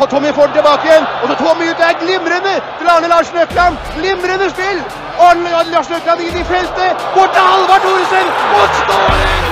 [0.00, 1.04] Og Tommy får den tilbake igjen.
[1.22, 3.74] Og så Tommy ut der glimrende til Arne Larsen Økland.
[3.98, 4.78] Glimrende spill.
[5.26, 6.90] Arne Larsen Økland inn i feltet.
[7.14, 8.28] Bort til Halvard Thoresen.
[8.58, 9.48] Og skåring!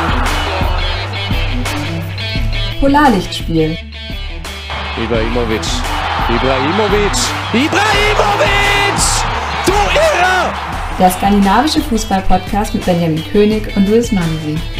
[2.80, 3.72] Polarlichtspiel.
[5.04, 5.67] Ibrahimovic.
[6.37, 7.19] Ibrahimovic.
[7.65, 9.03] Ibrahimovic!
[9.67, 9.76] Du
[10.06, 10.44] Irrer!
[10.99, 14.76] Der skandinavische Fußball-Podcast mit Benjamin König und Luis Mansi.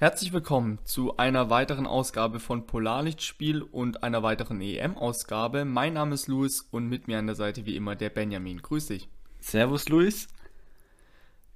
[0.00, 5.66] Herzlich willkommen zu einer weiteren Ausgabe von Polarlichtspiel und einer weiteren EM-Ausgabe.
[5.66, 8.62] Mein Name ist Luis und mit mir an der Seite wie immer der Benjamin.
[8.62, 9.10] Grüß dich.
[9.40, 10.28] Servus, Luis.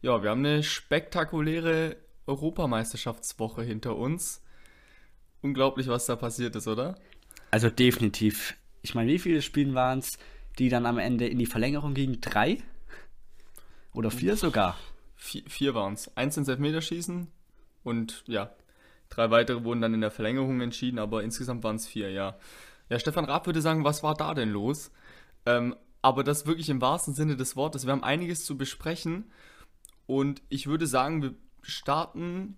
[0.03, 4.43] Ja, wir haben eine spektakuläre Europameisterschaftswoche hinter uns.
[5.41, 6.97] Unglaublich, was da passiert ist, oder?
[7.51, 8.57] Also definitiv.
[8.83, 10.19] Ich meine, wie viele Spiele waren es,
[10.59, 12.21] die dann am Ende in die Verlängerung gingen?
[12.21, 12.59] Drei?
[13.95, 14.77] Oder vier sogar?
[15.17, 16.15] Vier, vier waren es.
[16.15, 17.29] Eins ins Elfmeterschießen
[17.85, 18.51] und ja,
[19.09, 22.37] drei weitere wurden dann in der Verlängerung entschieden, aber insgesamt waren es vier, ja.
[22.89, 24.91] Ja, Stefan Raab würde sagen, was war da denn los?
[25.47, 27.87] Ähm, aber das wirklich im wahrsten Sinne des Wortes.
[27.87, 29.31] Wir haben einiges zu besprechen
[30.07, 32.57] und ich würde sagen, wir starten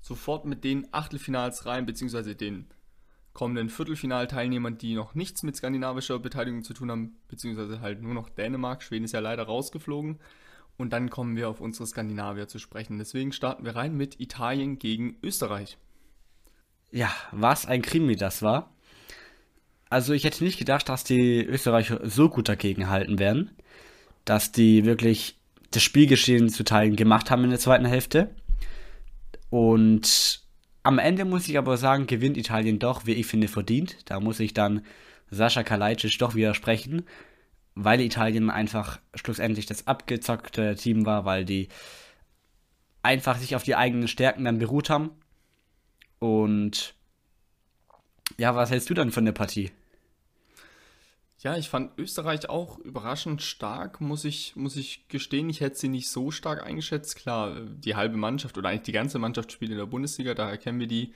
[0.00, 2.66] sofort mit den Achtelfinals rein, beziehungsweise den
[3.32, 8.28] kommenden Viertelfinalteilnehmern, die noch nichts mit skandinavischer Beteiligung zu tun haben, beziehungsweise halt nur noch
[8.28, 8.82] Dänemark.
[8.82, 10.20] Schweden ist ja leider rausgeflogen.
[10.76, 12.98] Und dann kommen wir auf unsere Skandinavier zu sprechen.
[12.98, 15.78] Deswegen starten wir rein mit Italien gegen Österreich.
[16.90, 18.74] Ja, was ein Krimi das war.
[19.90, 23.50] Also ich hätte nicht gedacht, dass die Österreicher so gut dagegen halten werden,
[24.24, 25.38] dass die wirklich
[25.70, 28.34] das Spielgeschehen zu Teilen gemacht haben in der zweiten Hälfte.
[29.50, 30.42] Und
[30.82, 33.96] am Ende muss ich aber sagen, gewinnt Italien doch, wie ich finde, verdient.
[34.06, 34.84] Da muss ich dann
[35.30, 37.04] Sascha Kalajdzic doch widersprechen,
[37.74, 41.68] weil Italien einfach schlussendlich das abgezockte Team war, weil die
[43.02, 45.10] einfach sich auf die eigenen Stärken dann beruht haben.
[46.18, 46.94] Und
[48.38, 49.70] ja, was hältst du dann von der Partie?
[51.38, 55.50] Ja, ich fand Österreich auch überraschend stark, muss ich, muss ich gestehen.
[55.50, 57.16] Ich hätte sie nicht so stark eingeschätzt.
[57.16, 60.80] Klar, die halbe Mannschaft oder eigentlich die ganze Mannschaft spielt in der Bundesliga, daher kennen
[60.80, 61.12] wir die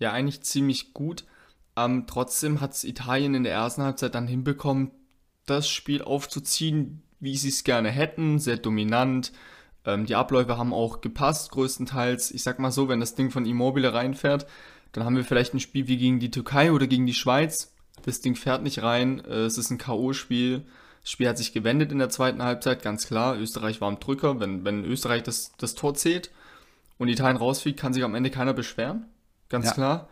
[0.00, 1.24] ja eigentlich ziemlich gut.
[1.76, 4.90] Ähm, trotzdem hat es Italien in der ersten Halbzeit dann hinbekommen,
[5.50, 9.32] das Spiel aufzuziehen, wie sie es gerne hätten, sehr dominant.
[9.84, 12.30] Ähm, die Abläufe haben auch gepasst, größtenteils.
[12.30, 14.46] Ich sag mal so, wenn das Ding von Immobile reinfährt,
[14.92, 17.72] dann haben wir vielleicht ein Spiel wie gegen die Türkei oder gegen die Schweiz
[18.02, 19.24] das Ding fährt nicht rein.
[19.24, 20.62] Äh, es ist ein K.O.-Spiel.
[21.02, 23.38] Das Spiel hat sich gewendet in der zweiten Halbzeit, ganz klar.
[23.38, 24.38] Österreich war am Drücker.
[24.40, 26.30] Wenn, wenn Österreich das, das Tor zählt
[26.98, 29.06] und Italien rausfliegt, kann sich am Ende keiner beschweren.
[29.48, 29.72] Ganz ja.
[29.72, 30.08] klar.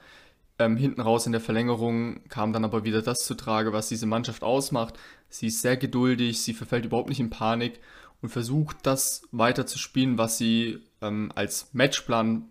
[0.58, 4.06] Ähm, hinten raus in der Verlängerung kam dann aber wieder das zu Trage, was diese
[4.06, 4.98] Mannschaft ausmacht.
[5.28, 7.80] Sie ist sehr geduldig, sie verfällt überhaupt nicht in Panik
[8.22, 12.46] und versucht das weiter zu spielen, was sie ähm, als Matchplan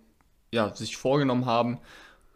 [0.52, 1.80] ja, sich vorgenommen haben.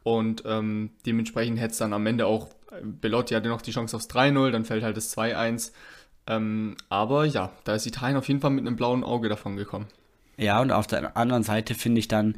[0.03, 2.49] Und ähm, dementsprechend hätte es dann am Ende auch
[2.83, 5.71] Belotti hatte noch die Chance aufs 3-0, dann fällt halt das 2-1.
[6.27, 9.87] Ähm, aber ja, da ist Italien auf jeden Fall mit einem blauen Auge davon gekommen.
[10.37, 12.35] Ja, und auf der anderen Seite finde ich dann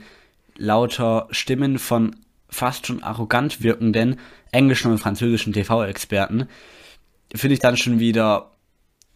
[0.58, 2.16] lauter Stimmen von
[2.53, 4.19] fast schon arrogant wirkenden
[4.52, 6.47] englischen und französischen TV-Experten,
[7.36, 8.52] finde ich dann schon wieder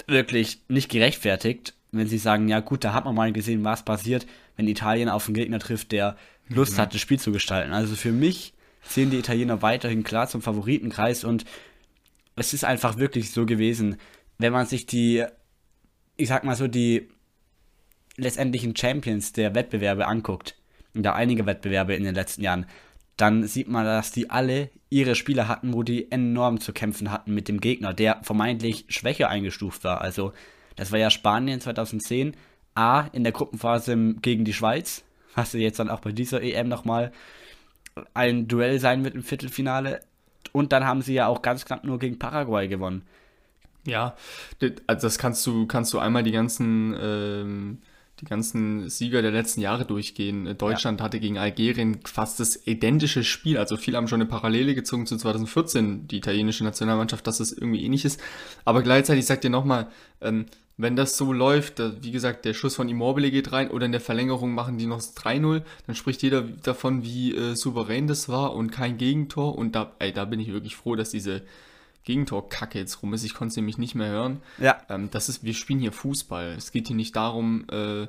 [0.07, 4.25] wirklich nicht gerechtfertigt, wenn sie sagen, ja gut, da hat man mal gesehen, was passiert,
[4.55, 6.17] wenn Italien auf einen Gegner trifft, der
[6.49, 6.81] Lust mhm.
[6.81, 7.73] hat, das Spiel zu gestalten.
[7.73, 11.45] Also für mich sehen die Italiener weiterhin klar zum Favoritenkreis und
[12.35, 13.97] es ist einfach wirklich so gewesen,
[14.37, 15.25] wenn man sich die,
[16.15, 17.09] ich sag mal so, die
[18.15, 20.55] letztendlichen Champions der Wettbewerbe anguckt,
[20.93, 22.65] da einige Wettbewerbe in den letzten Jahren,
[23.17, 27.33] dann sieht man, dass die alle ihre Spieler hatten, wo die enorm zu kämpfen hatten
[27.33, 30.01] mit dem Gegner, der vermeintlich schwächer eingestuft war.
[30.01, 30.33] Also,
[30.75, 32.35] das war ja Spanien 2010,
[32.75, 37.11] A in der Gruppenphase gegen die Schweiz, was jetzt dann auch bei dieser EM nochmal
[38.13, 40.01] ein Duell sein wird im Viertelfinale.
[40.51, 43.01] Und dann haben sie ja auch ganz knapp nur gegen Paraguay gewonnen.
[43.85, 44.15] Ja,
[44.85, 47.77] also das kannst du, kannst du einmal die ganzen, ähm,
[48.19, 50.57] die ganzen Sieger der letzten Jahre durchgehen.
[50.57, 51.05] Deutschland ja.
[51.05, 53.57] hatte gegen Algerien fast das identische Spiel.
[53.57, 57.83] Also viele haben schon eine Parallele gezogen zu 2014, die italienische Nationalmannschaft, dass es irgendwie
[57.83, 58.19] ähnlich ist.
[58.65, 59.87] Aber gleichzeitig sagt dir nochmal,
[60.21, 60.47] ähm,
[60.77, 64.01] wenn das so läuft, wie gesagt, der Schuss von Immobile geht rein oder in der
[64.01, 68.71] Verlängerung machen die noch 3-0, dann spricht jeder davon, wie äh, souverän das war und
[68.71, 69.57] kein Gegentor.
[69.57, 71.41] Und da, ey, da bin ich wirklich froh, dass diese
[72.07, 73.25] Gegentor-Kacke jetzt rum ist.
[73.25, 74.39] Ich konnte sie nämlich nicht mehr hören.
[74.59, 74.81] Ja.
[74.89, 76.55] Ähm, das ist, wir spielen hier Fußball.
[76.57, 78.07] Es geht hier nicht darum, äh,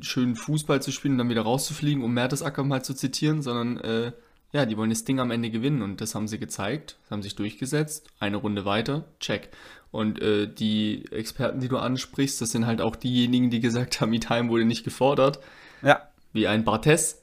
[0.00, 4.12] schönen Fußball zu spielen und dann wieder rauszufliegen, um Mertesacker mal zu zitieren, sondern äh,
[4.52, 7.36] ja, die wollen das Ding am Ende gewinnen und das haben sie gezeigt, haben sich
[7.36, 9.50] durchgesetzt, eine Runde weiter, check.
[9.92, 14.12] Und äh, die Experten, die du ansprichst, das sind halt auch diejenigen, die gesagt haben,
[14.12, 15.38] Italien wurde nicht gefordert.
[15.82, 16.08] Ja.
[16.32, 17.22] Wie ein Barthez.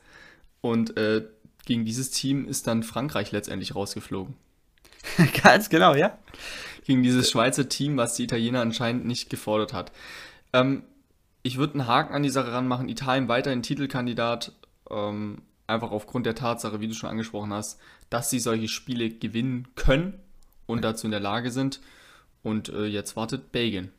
[0.62, 1.25] Und äh,
[1.65, 4.36] gegen dieses Team ist dann Frankreich letztendlich rausgeflogen.
[5.44, 6.18] Ganz genau, ja.
[6.86, 9.92] Gegen dieses Schweizer Team, was die Italiener anscheinend nicht gefordert hat.
[10.53, 10.83] Ähm,
[11.44, 12.89] ich würde einen Haken an die Sache ranmachen.
[12.89, 14.53] Italien weiterhin Titelkandidat.
[14.89, 19.69] Ähm, einfach aufgrund der Tatsache, wie du schon angesprochen hast, dass sie solche Spiele gewinnen
[19.75, 20.19] können
[20.65, 21.80] und dazu in der Lage sind.
[22.44, 23.92] Und äh, jetzt wartet Belgien.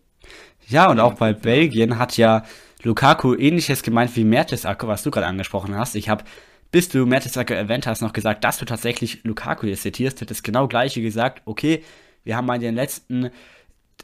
[0.69, 2.45] Ja, und auch bei Belgien hat ja
[2.83, 5.95] Lukaku ähnliches gemeint wie Mertesacker, was du gerade angesprochen hast.
[5.95, 6.25] Ich habe,
[6.73, 10.67] bis du Mertesacker erwähnt hast, noch gesagt, dass du tatsächlich Lukaku jetzt zitierst, hättest genau
[10.67, 11.43] gleiche gesagt.
[11.45, 11.85] Okay,
[12.25, 13.31] wir haben mal den letzten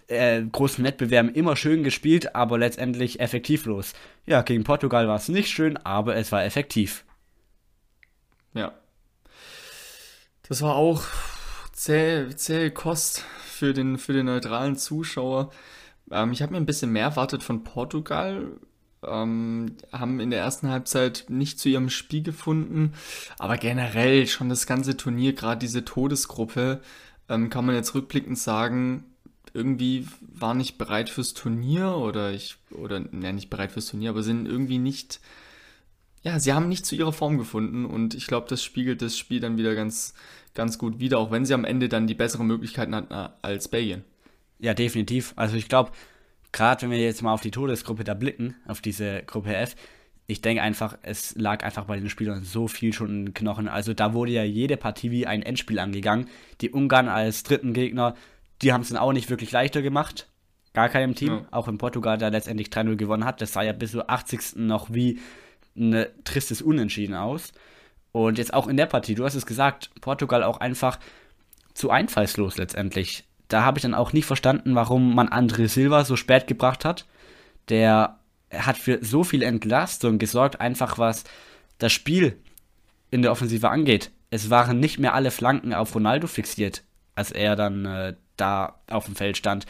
[0.07, 3.95] äh, großen Wettbewerben immer schön gespielt, aber letztendlich effektivlos.
[4.27, 7.05] Ja, gegen Portugal war es nicht schön, aber es war effektiv.
[8.53, 8.73] Ja.
[10.47, 11.03] Das war auch
[11.73, 15.51] zäh, zäh Kost für den, für den neutralen Zuschauer.
[16.11, 18.59] Ähm, ich habe mir ein bisschen mehr erwartet von Portugal.
[19.07, 22.95] Ähm, haben in der ersten Halbzeit nicht zu ihrem Spiel gefunden,
[23.39, 26.81] aber generell schon das ganze Turnier, gerade diese Todesgruppe,
[27.29, 29.05] ähm, kann man jetzt rückblickend sagen,
[29.55, 34.23] irgendwie war nicht bereit fürs Turnier oder ich, oder, ja, nicht bereit fürs Turnier, aber
[34.23, 35.21] sind irgendwie nicht,
[36.23, 39.41] ja, sie haben nicht zu ihrer Form gefunden und ich glaube, das spiegelt das Spiel
[39.41, 40.15] dann wieder ganz,
[40.55, 43.69] ganz gut wider, auch wenn sie am Ende dann die besseren Möglichkeiten hatten äh, als
[43.69, 44.05] Belgien.
[44.59, 45.35] Ja, definitiv.
[45.37, 45.93] Also ich glaube,
[46.53, 49.75] gerade wenn wir jetzt mal auf die Todesgruppe da blicken, auf diese Gruppe F,
[50.27, 53.67] ich denke einfach, es lag einfach bei den Spielern so viel schon in den Knochen.
[53.67, 56.29] Also da wurde ja jede Partie wie ein Endspiel angegangen.
[56.61, 58.15] Die Ungarn als dritten Gegner,
[58.61, 60.29] die haben es dann auch nicht wirklich leichter gemacht.
[60.75, 61.33] Gar keinem Team.
[61.33, 61.45] Ja.
[61.51, 63.41] Auch in Portugal, der letztendlich 3-0 gewonnen hat.
[63.41, 64.57] Das sah ja bis zur 80.
[64.57, 65.19] noch wie
[65.75, 67.53] ein tristes Unentschieden aus.
[68.13, 70.99] Und jetzt auch in der Partie, du hast es gesagt, Portugal auch einfach
[71.73, 76.17] zu einfallslos letztendlich da habe ich dann auch nicht verstanden, warum man André Silva so
[76.17, 77.07] spät gebracht hat.
[77.69, 78.19] Der
[78.53, 81.25] hat für so viel Entlastung gesorgt, einfach was
[81.79, 82.39] das Spiel
[83.11, 84.11] in der Offensive angeht.
[84.31, 86.83] Es waren nicht mehr alle Flanken auf Ronaldo fixiert,
[87.15, 89.67] als er dann äh, da auf dem Feld stand.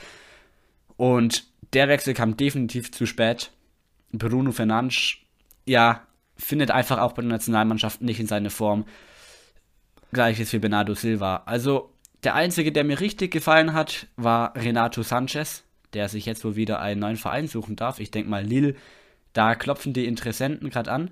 [0.96, 3.50] Und der Wechsel kam definitiv zu spät.
[4.12, 5.16] Bruno Fernandes,
[5.66, 6.02] ja,
[6.36, 8.86] findet einfach auch bei der Nationalmannschaft nicht in seine Form.
[10.12, 11.42] Gleiches wie Bernardo Silva.
[11.46, 11.92] Also
[12.24, 16.80] der einzige, der mir richtig gefallen hat, war Renato Sanchez, der sich jetzt wohl wieder
[16.80, 18.00] einen neuen Verein suchen darf.
[18.00, 18.74] Ich denke mal, Lille,
[19.32, 21.10] da klopfen die Interessenten gerade an.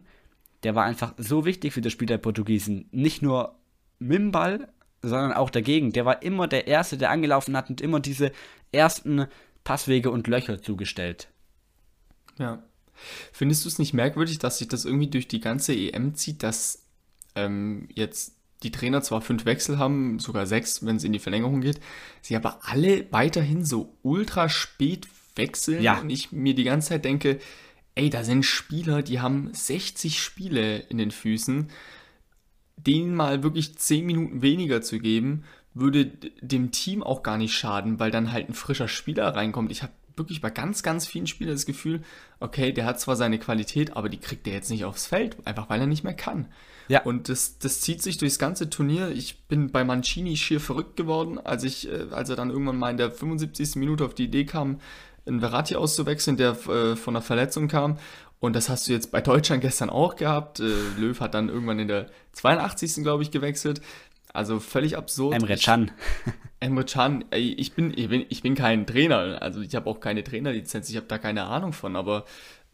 [0.62, 2.88] Der war einfach so wichtig für das Spiel der Portugiesen.
[2.90, 3.56] Nicht nur
[3.98, 4.68] mit dem Ball,
[5.02, 5.92] sondern auch dagegen.
[5.92, 8.32] Der war immer der Erste, der angelaufen hat und immer diese
[8.72, 9.26] ersten
[9.64, 11.28] Passwege und Löcher zugestellt.
[12.38, 12.62] Ja.
[13.32, 16.82] Findest du es nicht merkwürdig, dass sich das irgendwie durch die ganze EM zieht, dass
[17.34, 21.60] ähm, jetzt die Trainer zwar fünf Wechsel haben, sogar sechs, wenn es in die Verlängerung
[21.60, 21.80] geht,
[22.22, 26.00] sie aber alle weiterhin so ultra spät wechseln ja.
[26.00, 27.38] und ich mir die ganze Zeit denke,
[27.94, 31.68] ey, da sind Spieler, die haben 60 Spiele in den Füßen,
[32.76, 35.44] denen mal wirklich 10 Minuten weniger zu geben,
[35.74, 36.06] würde
[36.40, 39.70] dem Team auch gar nicht schaden, weil dann halt ein frischer Spieler reinkommt.
[39.70, 42.02] Ich habe wirklich bei ganz, ganz vielen Spielern das Gefühl,
[42.40, 45.68] okay, der hat zwar seine Qualität, aber die kriegt er jetzt nicht aufs Feld, einfach
[45.68, 46.48] weil er nicht mehr kann.
[46.88, 47.02] Ja.
[47.02, 49.10] Und das, das zieht sich durchs ganze Turnier.
[49.10, 52.90] Ich bin bei Mancini schier verrückt geworden, als ich, äh, als er dann irgendwann mal
[52.90, 53.76] in der 75.
[53.76, 54.80] Minute auf die Idee kam,
[55.26, 57.98] einen Verratti auszuwechseln, der äh, von einer Verletzung kam.
[58.38, 60.60] Und das hast du jetzt bei Deutschland gestern auch gehabt.
[60.60, 63.02] Äh, Löw hat dann irgendwann in der 82.
[63.02, 63.80] glaube ich gewechselt.
[64.32, 65.34] Also völlig absurd.
[65.34, 65.90] Emre Can.
[66.60, 69.40] Emre Can, ey, ich bin, ich bin, ich bin kein Trainer.
[69.40, 70.90] Also ich habe auch keine Trainerlizenz.
[70.90, 71.96] Ich habe da keine Ahnung von.
[71.96, 72.26] Aber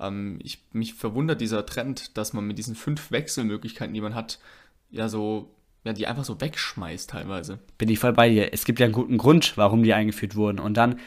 [0.02, 4.38] ähm, ich, mich verwundert dieser Trend, dass man mit diesen fünf Wechselmöglichkeiten, die man hat,
[4.90, 5.54] ja so,
[5.85, 7.59] ja, die einfach so wegschmeißt teilweise.
[7.78, 8.52] Bin ich voll bei dir.
[8.52, 10.59] Es gibt ja einen guten Grund, warum die eingeführt wurden.
[10.59, 11.00] Und dann,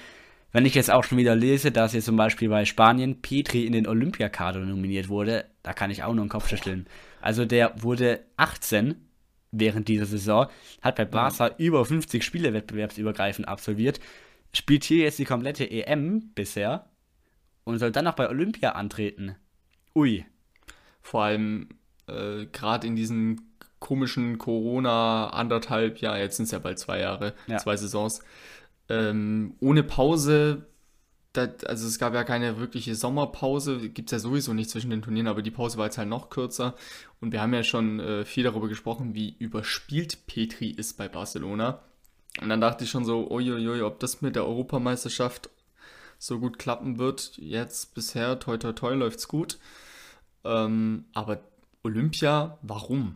[0.52, 3.74] wenn ich jetzt auch schon wieder lese, dass jetzt zum Beispiel bei Spanien Petri in
[3.74, 6.88] den Olympiakader nominiert wurde, da kann ich auch nur einen Kopf schütteln.
[7.22, 8.96] Also der wurde 18
[9.52, 10.48] während dieser Saison,
[10.82, 11.56] hat bei Barca ja.
[11.58, 14.00] über 50 Spiele wettbewerbsübergreifend absolviert,
[14.54, 16.90] spielt hier jetzt die komplette EM bisher
[17.66, 19.36] und soll dann noch bei Olympia antreten.
[19.94, 20.26] Ui.
[21.02, 21.70] Vor allem
[22.08, 27.34] äh, gerade in diesen komischen Corona anderthalb Jahr, jetzt sind es ja bald zwei Jahre,
[27.48, 27.58] ja.
[27.58, 28.22] zwei Saisons,
[28.90, 30.66] ähm, ohne Pause.
[31.34, 35.02] Das, also es gab ja keine wirkliche Sommerpause, gibt es ja sowieso nicht zwischen den
[35.02, 36.76] Turnieren, aber die Pause war jetzt halt noch kürzer.
[37.20, 41.82] Und wir haben ja schon äh, viel darüber gesprochen, wie überspielt Petri ist bei Barcelona.
[42.42, 45.50] Und dann dachte ich schon so, uiuiui, ob das mit der Europameisterschaft
[46.26, 47.34] so gut klappen wird.
[47.38, 49.60] Jetzt bisher, toi toi toi, läuft's gut.
[50.44, 51.40] Ähm, aber
[51.84, 53.16] Olympia, warum?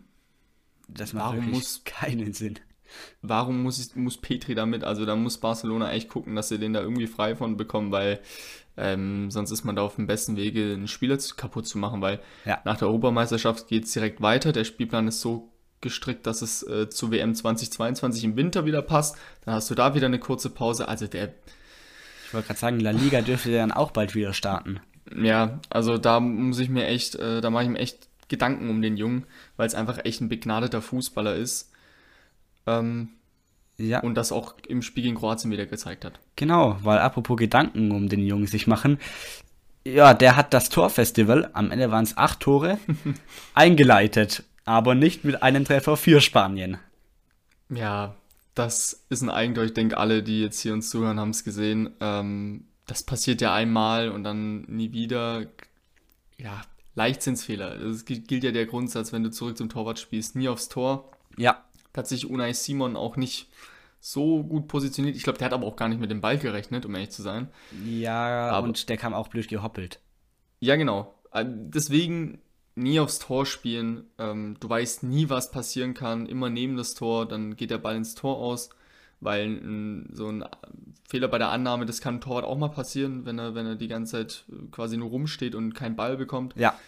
[0.88, 2.60] Das macht warum muss keinen Sinn.
[3.22, 4.84] warum muss, ich, muss Petri damit?
[4.84, 8.20] Also da muss Barcelona echt gucken, dass sie den da irgendwie frei von bekommen, weil
[8.78, 12.02] ähm, sonst ist man da auf dem besten Wege, einen Spieler zu, kaputt zu machen,
[12.02, 12.62] weil Ja.
[12.66, 14.52] nach der Europameisterschaft geht es direkt weiter.
[14.52, 15.52] Der Spielplan ist so
[15.82, 19.18] gestrickt, dass es äh, zu WM 2022 im Winter wieder passt.
[19.46, 20.88] Dann hast du da wieder eine kurze Pause.
[20.88, 21.34] Also der,
[22.30, 24.80] Ich wollte gerade sagen, La Liga dürfte dann auch bald wieder starten.
[25.22, 28.82] ja, also da muss ich mir echt, äh, da mache ich mir echt Gedanken um
[28.82, 29.26] den Jungen,
[29.58, 31.72] weil es einfach echt ein begnadeter Fußballer ist.
[32.68, 33.10] Ähm,
[33.78, 34.02] Ja.
[34.02, 36.20] und das auch im Spiel gegen Kroatien wieder gezeigt hat.
[36.36, 39.00] Genau, weil apropos Gedanken um den Jungen sich machen.
[39.86, 42.78] Ja, der hat das Torfestival, am Ende waren es acht Tore,
[43.56, 46.78] eingeleitet, aber nicht mit einem Treffer für Spanien.
[47.70, 48.16] Ja,
[48.56, 49.64] das ist ein Eigentor.
[49.64, 51.92] Ich denke, alle, die jetzt hier uns zuhören, haben es gesehen.
[52.00, 55.46] Ähm, das passiert ja einmal und dann nie wieder.
[56.38, 56.62] Ja,
[56.96, 57.80] Leichtsinnsfehler.
[57.82, 61.12] Es gilt ja der Grundsatz, wenn du zurück zum Torwart spielst, nie aufs Tor.
[61.38, 61.64] Ja,
[61.96, 63.48] hat sich Unai Simon auch nicht
[64.02, 65.16] so gut positioniert.
[65.16, 67.22] Ich glaube, der hat aber auch gar nicht mit dem Ball gerechnet, um ehrlich zu
[67.22, 67.50] sein.
[67.86, 70.00] ja, Aber- und der kam auch blöd gehoppelt.
[70.60, 71.14] Ja, genau.
[71.32, 72.40] Äh, Deswegen
[72.80, 74.06] nie aufs Tor spielen.
[74.18, 76.26] Ähm, du weißt nie, was passieren kann.
[76.26, 78.70] Immer neben das Tor, dann geht der Ball ins Tor aus.
[79.22, 80.46] Weil ein, so ein
[81.08, 83.76] Fehler bei der Annahme, das kann ein Torwart auch mal passieren, wenn er, wenn er
[83.76, 86.56] die ganze Zeit äh, quasi nur rumsteht und keinen Ball bekommt.
[86.56, 86.80] Ja,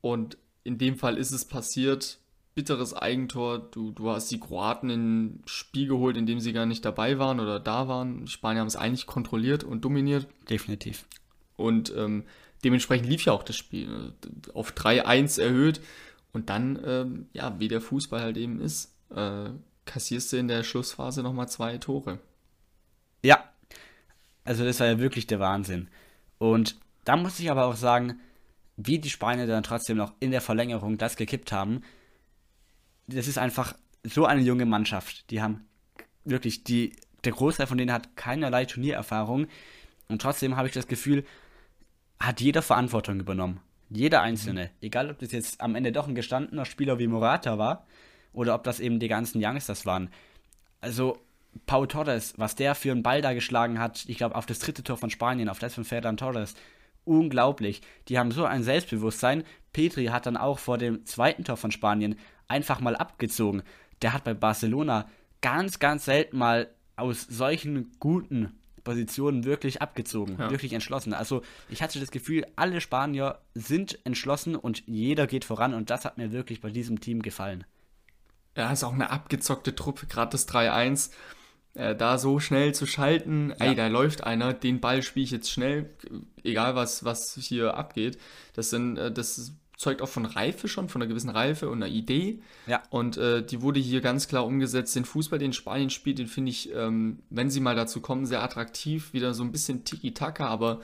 [0.00, 2.18] Und in dem Fall ist es passiert.
[2.54, 3.60] Bitteres Eigentor.
[3.70, 7.40] Du, du hast die Kroaten in Spiel geholt, in dem sie gar nicht dabei waren
[7.40, 8.24] oder da waren.
[8.26, 10.26] Die Spanier haben es eigentlich kontrolliert und dominiert.
[10.50, 11.06] definitiv.
[11.56, 12.24] Und ähm,
[12.64, 15.80] dementsprechend lief ja auch das Spiel äh, auf 3-1 erhöht.
[16.32, 19.50] Und dann, ähm, ja, wie der Fußball halt eben ist, äh,
[19.86, 22.18] kassierst du in der Schlussphase nochmal zwei Tore.
[23.22, 23.42] Ja,
[24.44, 25.88] also das war ja wirklich der Wahnsinn.
[26.38, 28.20] Und da muss ich aber auch sagen,
[28.76, 31.82] wie die Spanier dann trotzdem noch in der Verlängerung das gekippt haben,
[33.06, 33.74] das ist einfach
[34.04, 35.30] so eine junge Mannschaft.
[35.30, 35.66] Die haben
[36.24, 39.48] wirklich, die, der Großteil von denen hat keinerlei Turniererfahrung
[40.08, 41.24] und trotzdem habe ich das Gefühl,
[42.20, 43.60] hat jeder Verantwortung übernommen.
[43.90, 44.70] Jeder Einzelne.
[44.80, 47.86] Egal, ob das jetzt am Ende doch ein gestandener Spieler wie Morata war
[48.32, 50.10] oder ob das eben die ganzen Youngsters waren.
[50.80, 51.18] Also,
[51.66, 54.84] Pau Torres, was der für einen Ball da geschlagen hat, ich glaube, auf das dritte
[54.84, 56.54] Tor von Spanien, auf das von Ferran Torres,
[57.04, 57.80] unglaublich.
[58.08, 59.44] Die haben so ein Selbstbewusstsein.
[59.72, 63.62] Petri hat dann auch vor dem zweiten Tor von Spanien einfach mal abgezogen.
[64.02, 65.08] Der hat bei Barcelona
[65.40, 70.50] ganz, ganz selten mal aus solchen guten Positionen wirklich abgezogen, Ja.
[70.50, 71.12] wirklich entschlossen.
[71.14, 76.04] Also ich hatte das Gefühl, alle Spanier sind entschlossen und jeder geht voran und das
[76.04, 77.64] hat mir wirklich bei diesem Team gefallen.
[78.56, 81.10] Ja, ist auch eine abgezockte Truppe, gerade das 3-1.
[81.74, 85.50] Äh, da so schnell zu schalten, ey, da läuft einer, den Ball spiele ich jetzt
[85.50, 85.90] schnell,
[86.42, 88.18] egal was, was hier abgeht.
[88.54, 91.92] Das sind, äh, das zeugt auch von Reife schon, von einer gewissen Reife und einer
[91.92, 92.40] Idee.
[92.66, 92.82] Ja.
[92.90, 94.96] Und äh, die wurde hier ganz klar umgesetzt.
[94.96, 98.42] Den Fußball, den Spanien spielt, den finde ich, ähm, wenn sie mal dazu kommen, sehr
[98.42, 99.12] attraktiv.
[99.12, 100.80] Wieder so ein bisschen Tiki-Taka, aber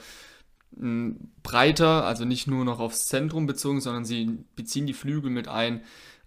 [0.77, 5.49] mh, breiter, also nicht nur noch aufs Zentrum bezogen, sondern sie beziehen die Flügel mit
[5.49, 5.81] ein.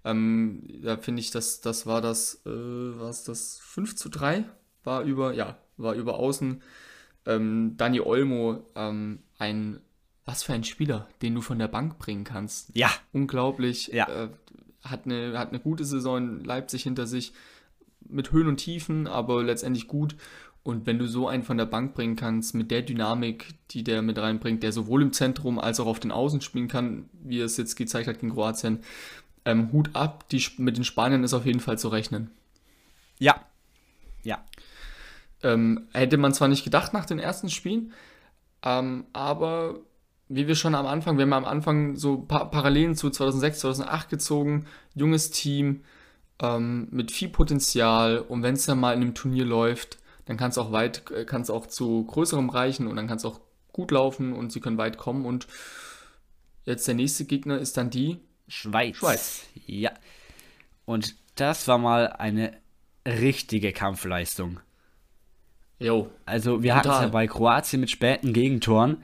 [0.04, 4.44] Ähm, da finde ich, dass das war das, äh, war es das 5 zu 3?
[4.84, 6.62] War über, ja, war über außen.
[7.24, 9.80] Ähm, Dani Olmo, ähm, ein,
[10.28, 12.70] was für ein Spieler, den du von der Bank bringen kannst.
[12.74, 13.86] Ja, Unglaublich.
[13.88, 14.06] Ja.
[14.08, 14.28] Äh,
[14.84, 17.32] hat, eine, hat eine gute Saison in Leipzig hinter sich.
[18.00, 20.16] Mit Höhen und Tiefen, aber letztendlich gut.
[20.62, 24.02] Und wenn du so einen von der Bank bringen kannst, mit der Dynamik, die der
[24.02, 27.46] mit reinbringt, der sowohl im Zentrum als auch auf den Außen spielen kann, wie er
[27.46, 28.80] es jetzt gezeigt hat gegen Kroatien,
[29.46, 32.30] ähm, Hut ab, die, mit den Spaniern ist auf jeden Fall zu rechnen.
[33.18, 33.46] ja,
[34.22, 34.44] ja.
[35.42, 37.94] Ähm, hätte man zwar nicht gedacht nach den ersten Spielen,
[38.62, 39.80] ähm, aber
[40.28, 44.08] wie wir schon am Anfang, wir haben am Anfang so pa Parallelen zu 2006, 2008
[44.08, 45.84] gezogen, junges Team
[46.40, 50.50] ähm, mit viel Potenzial und wenn es dann mal in einem Turnier läuft, dann kann
[50.50, 53.40] es auch weit, kann es auch zu größerem reichen und dann kann es auch
[53.72, 55.46] gut laufen und sie können weit kommen und
[56.64, 58.18] jetzt der nächste Gegner ist dann die
[58.48, 58.96] Schweiz.
[58.96, 59.46] Schweiz.
[59.66, 59.92] Ja.
[60.84, 62.52] Und das war mal eine
[63.06, 64.60] richtige Kampfleistung.
[65.78, 68.98] Jo, Also wir hatten es ja bei Kroatien mit späten Gegentoren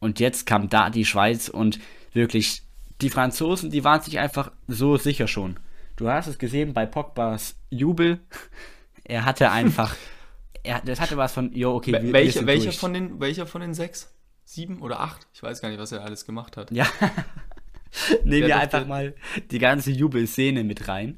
[0.00, 1.78] und jetzt kam da die Schweiz und
[2.12, 2.62] wirklich
[3.00, 5.58] die Franzosen, die waren sich einfach so sicher schon.
[5.96, 8.20] Du hast es gesehen bei Pogbas Jubel.
[9.02, 9.96] Er hatte einfach,
[10.62, 12.78] er, das hatte was von, jo, okay, wir, wir welcher, durch.
[12.78, 14.14] von den, welcher von den sechs?
[14.44, 15.26] Sieben oder acht?
[15.32, 16.70] Ich weiß gar nicht, was er alles gemacht hat.
[16.70, 16.86] Ja.
[18.24, 19.16] Nehmen wir einfach mal
[19.50, 21.16] die ganze Jubelszene mit rein.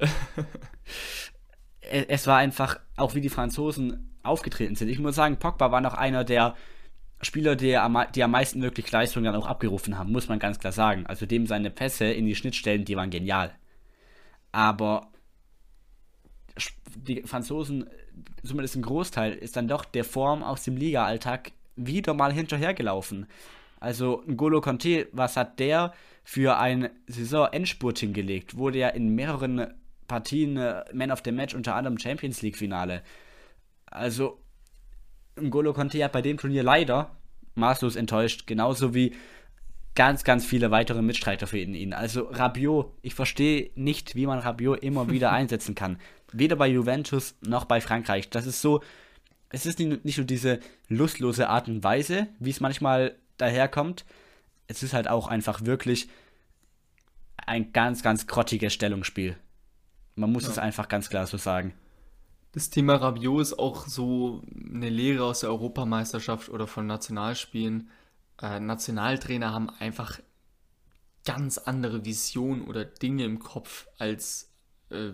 [2.07, 4.87] es war einfach, auch wie die Franzosen aufgetreten sind.
[4.87, 6.55] Ich muss sagen, Pogba war noch einer der
[7.23, 10.59] Spieler, die am, die am meisten wirklich Leistung dann auch abgerufen haben, muss man ganz
[10.59, 11.05] klar sagen.
[11.05, 13.53] Also dem seine Pässe in die Schnittstellen, die waren genial.
[14.51, 15.07] Aber
[16.95, 17.89] die Franzosen,
[18.43, 23.27] zumindest ein Großteil, ist dann doch der Form aus dem Liga-Alltag wieder mal hinterhergelaufen.
[23.79, 28.55] Also N'Golo Conte, was hat der für ein Saison-Endspurt hingelegt?
[28.55, 29.73] Wurde ja in mehreren
[30.07, 33.01] Partien äh, Man of the Match, unter anderem Champions League-Finale.
[33.87, 34.39] Also
[35.37, 37.11] N'Golo Conte hat bei dem Turnier leider
[37.55, 39.15] maßlos enttäuscht, genauso wie
[39.95, 41.93] ganz, ganz viele weitere Mitstreiter für ihn.
[41.93, 45.97] Also Rabiot, ich verstehe nicht, wie man Rabiot immer wieder einsetzen kann.
[46.31, 48.29] Weder bei Juventus noch bei Frankreich.
[48.29, 48.81] Das ist so,
[49.49, 50.59] es ist nicht nur diese
[50.89, 54.05] lustlose Art und Weise, wie es manchmal daherkommt.
[54.67, 56.07] Es ist halt auch einfach wirklich
[57.45, 59.37] ein ganz, ganz grottiges Stellungsspiel.
[60.15, 60.49] Man muss ja.
[60.49, 61.73] es einfach ganz klar so sagen.
[62.53, 67.89] Das Thema Rabiot ist auch so eine Lehre aus der Europameisterschaft oder von Nationalspielen.
[68.41, 70.19] Äh, Nationaltrainer haben einfach
[71.25, 74.51] ganz andere Visionen oder Dinge im Kopf als
[74.91, 75.13] äh,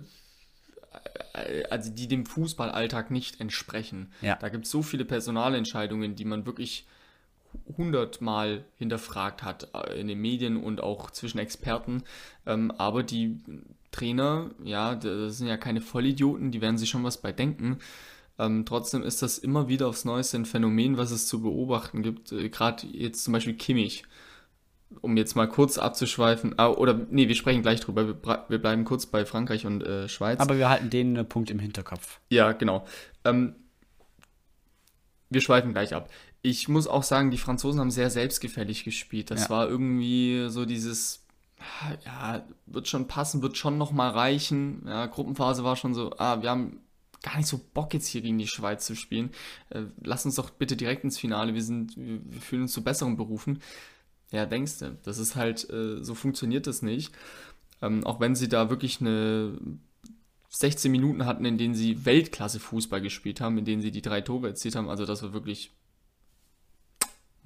[1.69, 4.11] also die dem Fußballalltag nicht entsprechen.
[4.21, 4.35] Ja.
[4.35, 6.87] Da gibt es so viele Personalentscheidungen, die man wirklich
[7.77, 12.03] hundertmal hinterfragt hat äh, in den Medien und auch zwischen Experten.
[12.45, 13.39] Ähm, aber die
[13.91, 17.79] Trainer, ja, das sind ja keine Vollidioten, die werden sich schon was bei denken.
[18.37, 22.31] Ähm, trotzdem ist das immer wieder aufs Neueste ein Phänomen, was es zu beobachten gibt.
[22.31, 24.05] Äh, Gerade jetzt zum Beispiel Kimmich
[25.01, 28.85] um jetzt mal kurz abzuschweifen, ah, oder nee, wir sprechen gleich drüber, wir, wir bleiben
[28.85, 30.39] kurz bei Frankreich und äh, Schweiz.
[30.39, 32.19] Aber wir halten den äh, Punkt im Hinterkopf.
[32.29, 32.85] Ja, genau.
[33.23, 33.55] Ähm,
[35.29, 36.09] wir schweifen gleich ab.
[36.41, 39.29] Ich muss auch sagen, die Franzosen haben sehr selbstgefällig gespielt.
[39.29, 39.49] Das ja.
[39.49, 41.23] war irgendwie so dieses,
[42.05, 44.83] ja, wird schon passen, wird schon nochmal reichen.
[44.87, 46.81] Ja, Gruppenphase war schon so, ah, wir haben
[47.21, 49.31] gar nicht so Bock jetzt hier gegen die Schweiz zu spielen.
[49.69, 52.83] Äh, lass uns doch bitte direkt ins Finale, wir sind, wir, wir fühlen uns zu
[52.83, 53.61] besseren Berufen.
[54.31, 57.13] Ja, denkst du, das ist halt, äh, so funktioniert das nicht.
[57.81, 59.57] Ähm, auch wenn sie da wirklich eine
[60.49, 64.47] 16 Minuten hatten, in denen sie Weltklasse-Fußball gespielt haben, in denen sie die drei Tore
[64.47, 64.89] erzielt haben.
[64.89, 65.71] Also das war wirklich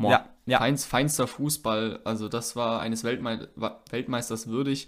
[0.03, 0.57] boah, ja, ja.
[0.59, 2.01] Feinst, feinster Fußball.
[2.03, 3.49] Also das war eines Weltme
[3.89, 4.87] Weltmeisters würdig.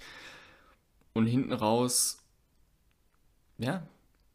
[1.13, 2.19] Und hinten raus,
[3.57, 3.83] ja,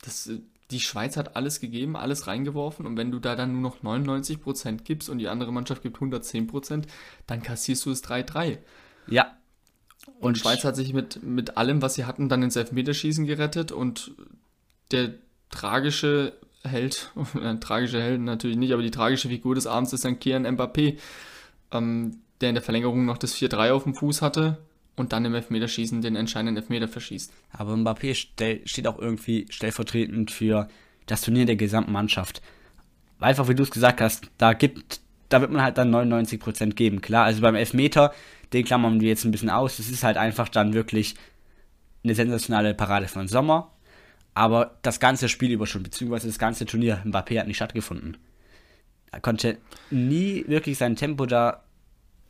[0.02, 0.31] das,
[0.70, 4.83] die Schweiz hat alles gegeben, alles reingeworfen und wenn du da dann nur noch 99%
[4.83, 6.85] gibst und die andere Mannschaft gibt 110%,
[7.26, 8.59] dann kassierst du es 3-3.
[9.09, 9.37] Ja.
[10.07, 13.72] Und, und Schweiz hat sich mit, mit allem, was sie hatten, dann ins Elfmeterschießen gerettet
[13.72, 14.12] und
[14.90, 15.14] der
[15.50, 20.18] tragische Held, äh, tragische Held natürlich nicht, aber die tragische Figur des Abends ist dann
[20.18, 20.99] Kian Mbappé,
[21.73, 24.59] ähm, der in der Verlängerung noch das 4-3 auf dem Fuß hatte
[24.96, 27.33] und dann im Elfmeterschießen den entscheidenden Elfmeter verschießt.
[27.53, 28.14] Aber Mbappé
[28.66, 30.68] steht auch irgendwie stellvertretend für
[31.07, 32.42] das Turnier der gesamten Mannschaft.
[33.18, 37.01] Einfach wie du es gesagt hast, da gibt, da wird man halt dann 99% geben.
[37.01, 38.12] Klar, also beim Elfmeter,
[38.53, 39.77] den klammern wir jetzt ein bisschen aus.
[39.77, 41.14] Das ist halt einfach dann wirklich
[42.03, 43.73] eine sensationale Parade von Sommer.
[44.40, 48.16] Aber das ganze Spiel über schon, beziehungsweise das ganze Turnier, Mbappé hat nicht stattgefunden.
[49.12, 49.59] Er konnte
[49.90, 51.64] nie wirklich sein Tempo da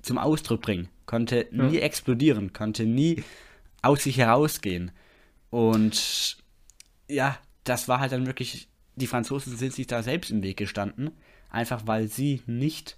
[0.03, 1.81] zum Ausdruck bringen konnte nie ja.
[1.81, 3.25] explodieren, konnte nie
[3.83, 4.93] aus sich herausgehen.
[5.51, 6.37] Und
[7.09, 11.11] ja, das war halt dann wirklich, die Franzosen sind sich da selbst im Weg gestanden,
[11.51, 12.97] einfach weil sie nicht,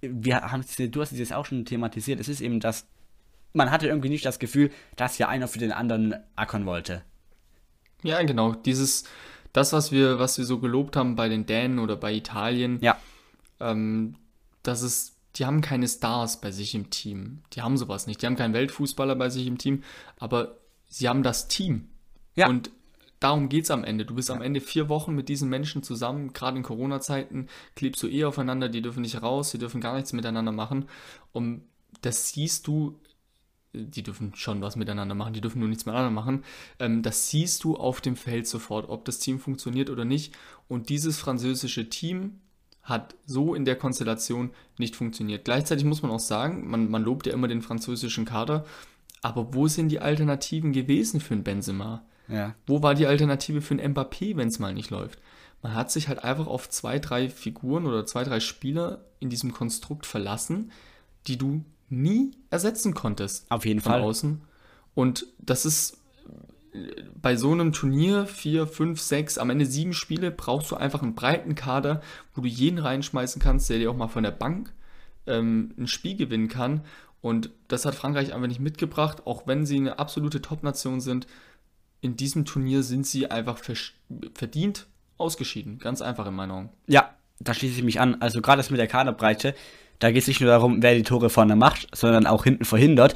[0.00, 2.88] wir haben du hast es jetzt auch schon thematisiert, es ist eben das,
[3.52, 7.02] man hatte irgendwie nicht das Gefühl, dass ja einer für den anderen ackern wollte.
[8.02, 9.04] Ja, genau, dieses,
[9.52, 12.96] das, was wir, was wir so gelobt haben bei den Dänen oder bei Italien, ja.
[13.60, 14.14] ähm,
[14.62, 17.42] dass es die haben keine Stars bei sich im Team.
[17.52, 18.20] Die haben sowas nicht.
[18.20, 19.84] Die haben keinen Weltfußballer bei sich im Team,
[20.18, 20.58] aber
[20.88, 21.88] sie haben das Team.
[22.34, 22.48] Ja.
[22.48, 22.70] Und
[23.20, 24.04] darum geht es am Ende.
[24.04, 24.34] Du bist ja.
[24.34, 28.68] am Ende vier Wochen mit diesen Menschen zusammen, gerade in Corona-Zeiten, klebst du eh aufeinander,
[28.68, 30.88] die dürfen nicht raus, die dürfen gar nichts miteinander machen.
[31.32, 31.62] Und
[32.02, 32.98] das siehst du,
[33.72, 36.44] die dürfen schon was miteinander machen, die dürfen nur nichts miteinander machen.
[36.78, 40.34] Ähm, das siehst du auf dem Feld sofort, ob das Team funktioniert oder nicht.
[40.68, 42.40] Und dieses französische Team
[42.82, 45.44] hat so in der Konstellation nicht funktioniert.
[45.44, 48.64] Gleichzeitig muss man auch sagen, man, man lobt ja immer den französischen Kader,
[49.20, 52.02] aber wo sind die Alternativen gewesen für einen Benzema?
[52.28, 52.54] Ja.
[52.66, 55.20] Wo war die Alternative für einen Mbappé, wenn es mal nicht läuft?
[55.62, 59.52] Man hat sich halt einfach auf zwei, drei Figuren oder zwei, drei Spieler in diesem
[59.52, 60.70] Konstrukt verlassen,
[61.26, 63.50] die du nie ersetzen konntest.
[63.50, 64.02] Auf jeden Fall.
[64.02, 64.40] Außen.
[64.94, 65.98] Und das ist
[67.20, 71.14] bei so einem Turnier, vier, fünf, sechs, am Ende sieben Spiele, brauchst du einfach einen
[71.14, 72.02] breiten Kader,
[72.34, 74.72] wo du jeden reinschmeißen kannst, der dir auch mal von der Bank
[75.26, 76.82] ähm, ein Spiel gewinnen kann.
[77.20, 81.26] Und das hat Frankreich einfach nicht mitgebracht, auch wenn sie eine absolute Top-Nation sind.
[82.00, 83.58] In diesem Turnier sind sie einfach
[84.34, 85.78] verdient ausgeschieden.
[85.78, 86.72] Ganz einfach in meiner Meinung.
[86.86, 88.20] Ja, da schließe ich mich an.
[88.20, 89.54] Also gerade das mit der Kaderbreite,
[89.98, 93.14] da geht es nicht nur darum, wer die Tore vorne macht, sondern auch hinten verhindert.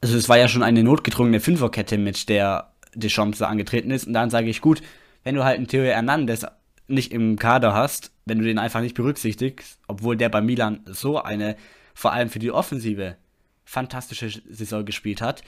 [0.00, 4.06] Also es war ja schon eine notgedrungene Fünferkette mit der Deschamps da angetreten ist.
[4.06, 4.82] Und dann sage ich, gut,
[5.22, 6.46] wenn du halt einen Theo Hernandez
[6.86, 11.22] nicht im Kader hast, wenn du den einfach nicht berücksichtigst, obwohl der bei Milan so
[11.22, 11.56] eine,
[11.94, 13.16] vor allem für die Offensive,
[13.64, 15.42] fantastische Saison gespielt hat,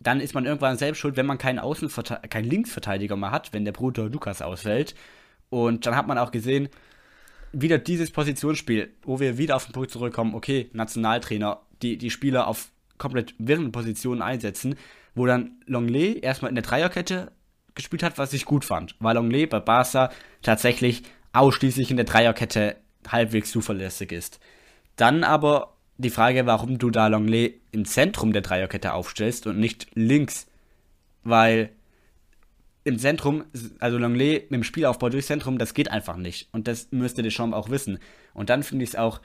[0.00, 3.64] dann ist man irgendwann selbst schuld, wenn man keinen, Außenverte keinen Linksverteidiger mehr hat, wenn
[3.64, 4.94] der Bruder Lukas ausfällt.
[5.50, 6.68] Und dann hat man auch gesehen,
[7.54, 12.46] wieder dieses Positionsspiel, wo wir wieder auf den Punkt zurückkommen, okay, Nationaltrainer, die, die Spieler
[12.46, 14.76] auf komplett wirren Positionen einsetzen,
[15.14, 17.32] wo dann Longley erstmal in der Dreierkette
[17.74, 20.10] gespielt hat, was ich gut fand, weil Longley bei Barca
[20.42, 22.76] tatsächlich ausschließlich in der Dreierkette
[23.08, 24.40] halbwegs zuverlässig ist.
[24.96, 29.88] Dann aber die Frage, warum du da Longley im Zentrum der Dreierkette aufstellst und nicht
[29.94, 30.46] links,
[31.22, 31.70] weil
[32.84, 33.44] im Zentrum,
[33.80, 36.48] also Longley mit dem Spielaufbau durchs Zentrum, das geht einfach nicht.
[36.52, 37.98] Und das müsste Deschamps auch wissen.
[38.34, 39.20] Und dann finde ich es auch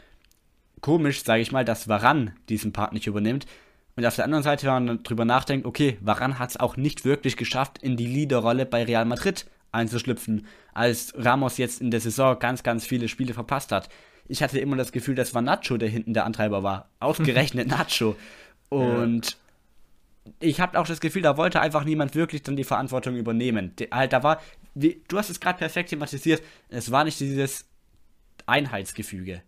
[0.82, 3.46] komisch, sage ich mal, dass Varan diesen Part nicht übernimmt.
[3.98, 7.04] Und auf der anderen Seite, wenn man drüber nachdenkt, okay, Varan hat es auch nicht
[7.04, 12.40] wirklich geschafft, in die Leaderrolle bei Real Madrid einzuschlüpfen, als Ramos jetzt in der Saison
[12.40, 13.90] ganz, ganz viele Spiele verpasst hat.
[14.30, 16.90] Ich hatte immer das Gefühl, das war Nacho, der hinten der Antreiber war.
[17.00, 18.16] Ausgerechnet Nacho.
[18.70, 19.38] Und.
[20.40, 23.74] Ich habe auch das Gefühl, da wollte einfach niemand wirklich dann die Verantwortung übernehmen.
[23.92, 24.42] Halt, da war,
[24.74, 27.66] wie, du hast es gerade perfekt thematisiert, es war nicht dieses
[28.46, 29.42] Einheitsgefüge.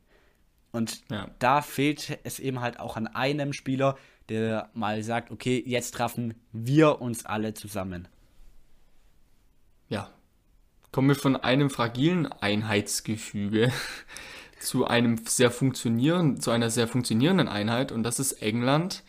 [0.71, 1.29] Und ja.
[1.39, 3.97] da fehlt es eben halt auch an einem Spieler,
[4.29, 8.07] der mal sagt, okay, jetzt treffen wir uns alle zusammen.
[9.89, 10.09] Ja.
[10.91, 13.71] Kommen wir von einem fragilen Einheitsgefüge
[14.59, 19.03] zu einem sehr funktionieren, zu einer sehr funktionierenden Einheit und das ist England.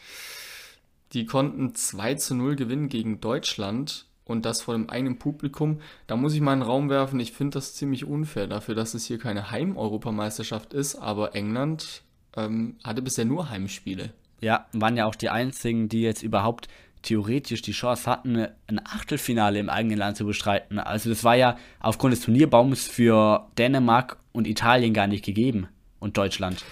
[1.13, 5.81] Die konnten 2 zu 0 gewinnen gegen Deutschland und das vor dem eigenen Publikum.
[6.07, 7.21] Da muss ich mal einen Raum werfen.
[7.21, 12.03] Ich finde das ziemlich unfair dafür, dass es hier keine Heim-Europameisterschaft ist, aber England
[12.37, 14.13] ähm, hatte bisher nur Heimspiele.
[14.41, 16.69] Ja, waren ja auch die einzigen, die jetzt überhaupt
[17.03, 20.79] theoretisch die Chance hatten, ein Achtelfinale im eigenen Land zu bestreiten.
[20.79, 26.17] Also das war ja aufgrund des Turnierbaums für Dänemark und Italien gar nicht gegeben und
[26.17, 26.65] Deutschland.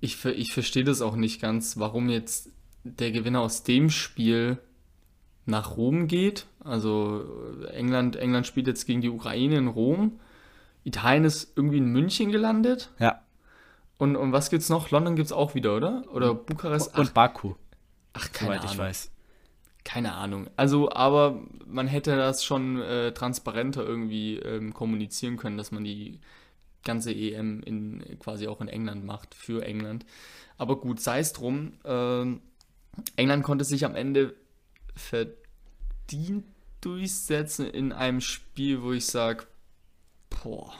[0.00, 2.50] Ich, ich verstehe das auch nicht ganz, warum jetzt
[2.98, 4.58] der Gewinner aus dem Spiel
[5.44, 6.46] nach Rom geht.
[6.60, 7.24] Also
[7.72, 10.20] England, England spielt jetzt gegen die Ukraine in Rom.
[10.84, 12.90] Italien ist irgendwie in München gelandet.
[12.98, 13.22] Ja.
[13.98, 14.90] Und, und was gibt's noch?
[14.90, 16.04] London gibt's auch wieder, oder?
[16.12, 16.90] Oder Bukarest?
[16.94, 17.54] Ach, und Baku.
[18.12, 18.72] Ach, keine Soweit Ahnung.
[18.72, 19.10] ich weiß.
[19.84, 20.50] Keine Ahnung.
[20.56, 26.20] Also, aber man hätte das schon äh, transparenter irgendwie ähm, kommunizieren können, dass man die
[26.84, 30.04] ganze EM in, quasi auch in England macht, für England.
[30.58, 31.74] Aber gut, sei es drum.
[31.84, 32.40] Ähm,
[33.16, 34.34] England konnte sich am Ende
[34.94, 36.44] verdient
[36.80, 39.46] durchsetzen in einem Spiel, wo ich sage,
[40.30, 40.72] boah.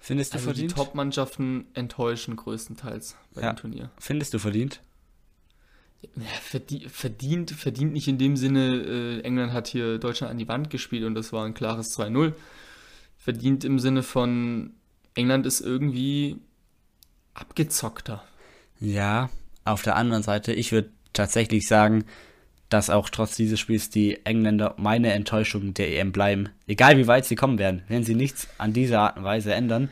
[0.00, 0.72] Findest du also verdient?
[0.72, 3.52] Die Top-Mannschaften enttäuschen größtenteils bei ja.
[3.52, 3.90] dem Turnier.
[3.98, 4.80] Findest du verdient?
[6.16, 10.48] Ja, verdient, verdient, verdient nicht in dem Sinne, äh, England hat hier Deutschland an die
[10.48, 12.34] Wand gespielt und das war ein klares 2-0.
[13.16, 14.74] Verdient im Sinne von,
[15.14, 16.38] England ist irgendwie
[17.34, 18.24] abgezockter.
[18.80, 19.30] Ja,
[19.64, 22.04] auf der anderen Seite, ich würde tatsächlich sagen,
[22.68, 26.48] dass auch trotz dieses Spiels die Engländer meine Enttäuschung der EM bleiben.
[26.66, 29.90] Egal wie weit sie kommen werden, wenn sie nichts an dieser Art und Weise ändern.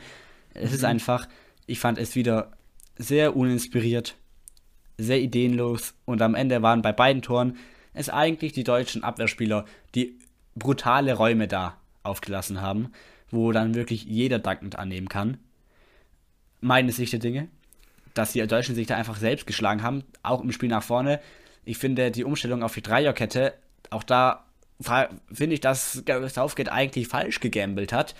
[0.53, 0.75] Es mhm.
[0.75, 1.27] ist einfach,
[1.67, 2.51] ich fand es wieder
[2.97, 4.15] sehr uninspiriert,
[4.97, 7.57] sehr ideenlos und am Ende waren bei beiden Toren
[7.93, 10.17] es eigentlich die deutschen Abwehrspieler, die
[10.55, 12.91] brutale Räume da aufgelassen haben,
[13.29, 15.37] wo dann wirklich jeder dankend annehmen kann.
[16.61, 17.47] Meine Sicht der Dinge,
[18.13, 21.19] dass die Deutschen sich da einfach selbst geschlagen haben, auch im Spiel nach vorne.
[21.63, 23.53] Ich finde die Umstellung auf die Dreierkette,
[23.89, 24.45] auch da
[25.31, 28.15] finde ich, dass Southgate eigentlich falsch gegambelt hat,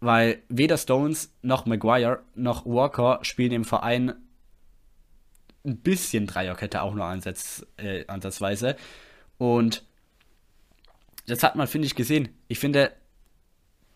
[0.00, 4.14] weil weder Stones noch Maguire noch Walker spielen im Verein
[5.64, 8.76] ein bisschen Dreierkette auch nur ansatz, äh, ansatzweise.
[9.38, 9.84] Und
[11.26, 12.28] das hat man, finde ich, gesehen.
[12.48, 12.92] Ich finde,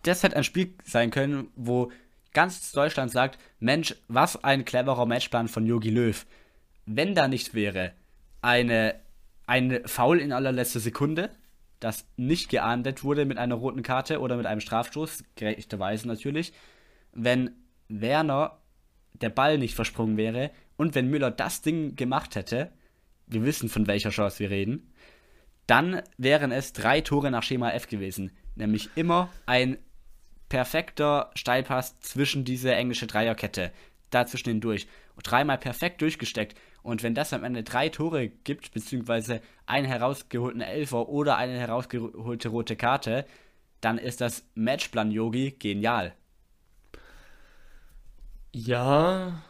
[0.02, 1.90] das hätte ein Spiel sein können, wo
[2.32, 6.26] ganz Deutschland sagt, Mensch, was ein cleverer Matchplan von Yogi Löw.
[6.86, 7.92] Wenn da nicht wäre
[8.42, 8.94] eine,
[9.46, 11.30] eine Foul in allerletzter Sekunde,
[11.80, 16.52] das nicht geahndet wurde mit einer roten Karte oder mit einem Strafstoß, gerechterweise natürlich,
[17.12, 17.50] wenn
[17.88, 18.58] Werner
[19.14, 22.70] der Ball nicht versprungen wäre und wenn Müller das Ding gemacht hätte,
[23.26, 24.92] wir wissen von welcher Chance wir reden,
[25.66, 28.32] dann wären es drei Tore nach Schema F gewesen.
[28.56, 29.78] Nämlich immer ein
[30.50, 33.72] perfekter Steilpass zwischen diese englische Dreierkette,
[34.10, 34.86] dazwischen hindurch.
[35.16, 36.58] Und dreimal perfekt durchgesteckt.
[36.82, 42.48] Und wenn das am Ende drei Tore gibt, beziehungsweise einen herausgeholten Elfer oder eine herausgeholte
[42.48, 43.24] rote Karte,
[43.80, 46.14] dann ist das Matchplan Yogi genial.
[48.52, 49.42] Ja,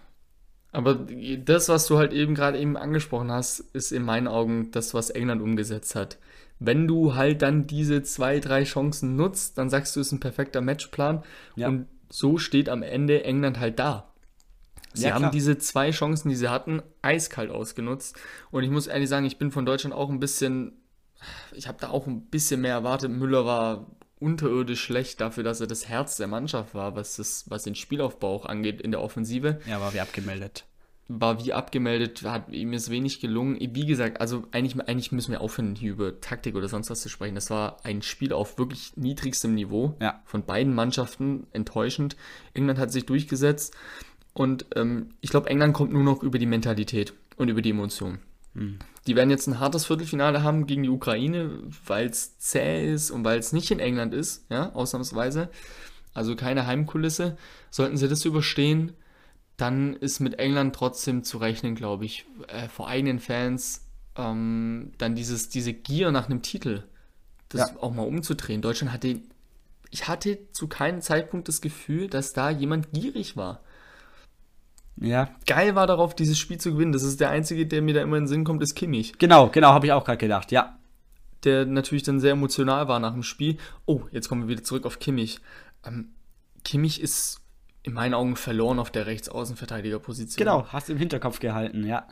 [0.72, 1.06] aber
[1.38, 5.10] das, was du halt eben gerade eben angesprochen hast, ist in meinen Augen das, was
[5.10, 6.18] England umgesetzt hat.
[6.60, 10.20] Wenn du halt dann diese zwei, drei Chancen nutzt, dann sagst du, es ist ein
[10.20, 11.24] perfekter Matchplan.
[11.56, 11.68] Ja.
[11.68, 14.12] Und so steht am Ende England halt da.
[14.92, 15.30] Sie Ja, haben klar.
[15.30, 18.18] diese zwei Chancen, die sie hatten, eiskalt ausgenutzt.
[18.50, 20.72] Und ich muss ehrlich sagen, ich bin von Deutschland auch ein bisschen,
[21.52, 23.10] ich habe da auch ein bisschen mehr erwartet.
[23.10, 23.86] Müller war
[24.18, 28.34] unterirdisch schlecht dafür, dass er das Herz der Mannschaft war, was, das, was den Spielaufbau
[28.34, 30.66] auch angeht in der Offensive Ja, war wie abgemeldet.
[31.12, 33.58] War wie abgemeldet, hat ihm ist wenig gelungen.
[33.60, 37.08] Wie gesagt, also eigentlich, eigentlich müssen wir aufhören, hier über Taktik oder sonst was zu
[37.08, 37.34] sprechen.
[37.34, 40.22] Das war ein Spiel auf wirklich niedrigstem Niveau Ja.
[40.24, 42.16] von beiden Mannschaften, enttäuschend.
[42.54, 43.74] England hat sich durchgesetzt
[44.34, 48.20] und ähm, ich glaube, England kommt nur noch über die Mentalität und über die Emotionen.
[49.06, 53.24] Die werden jetzt ein hartes Viertelfinale haben gegen die Ukraine, weil es zäh ist und
[53.24, 55.50] weil es nicht in England ist, ja, ausnahmsweise.
[56.14, 57.36] Also keine Heimkulisse.
[57.70, 58.92] Sollten sie das überstehen,
[59.60, 63.86] dann ist mit England trotzdem zu rechnen, glaube ich, äh, vor eigenen Fans.
[64.16, 66.84] Ähm, dann dieses, diese Gier nach einem Titel,
[67.48, 67.76] das Ja.
[67.80, 68.60] auch mal umzudrehen.
[68.62, 69.20] Deutschland hatte,
[69.90, 73.60] ich hatte zu keinem Zeitpunkt das Gefühl, dass da jemand gierig war.
[74.96, 76.92] Ja, Geil war darauf, dieses Spiel zu gewinnen.
[76.92, 79.16] Das ist der einzige, der mir da immer in den Sinn kommt, ist Kimmich.
[79.18, 80.52] genau, genau, habe ich auch gerade gedacht.
[80.52, 80.78] Ja,
[81.44, 83.56] der natürlich dann sehr emotional war nach dem Spiel.
[83.86, 85.40] Oh, jetzt kommen wir wieder zurück auf Kimmich.
[85.86, 86.10] Ähm,
[86.64, 87.39] Kimmich ist
[87.82, 90.38] in meinen Augen verloren auf der Rechtsaußenverteidigerposition.
[90.38, 92.06] genau, hast du im Hinterkopf gehalten, ja.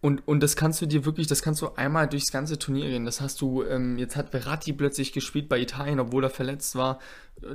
[0.00, 3.06] Und, und das kannst du dir wirklich, das kannst du einmal durchs ganze Turnier gehen.
[3.06, 7.00] Das hast du, ähm, jetzt hat Verratti plötzlich gespielt bei Italien, obwohl er verletzt war.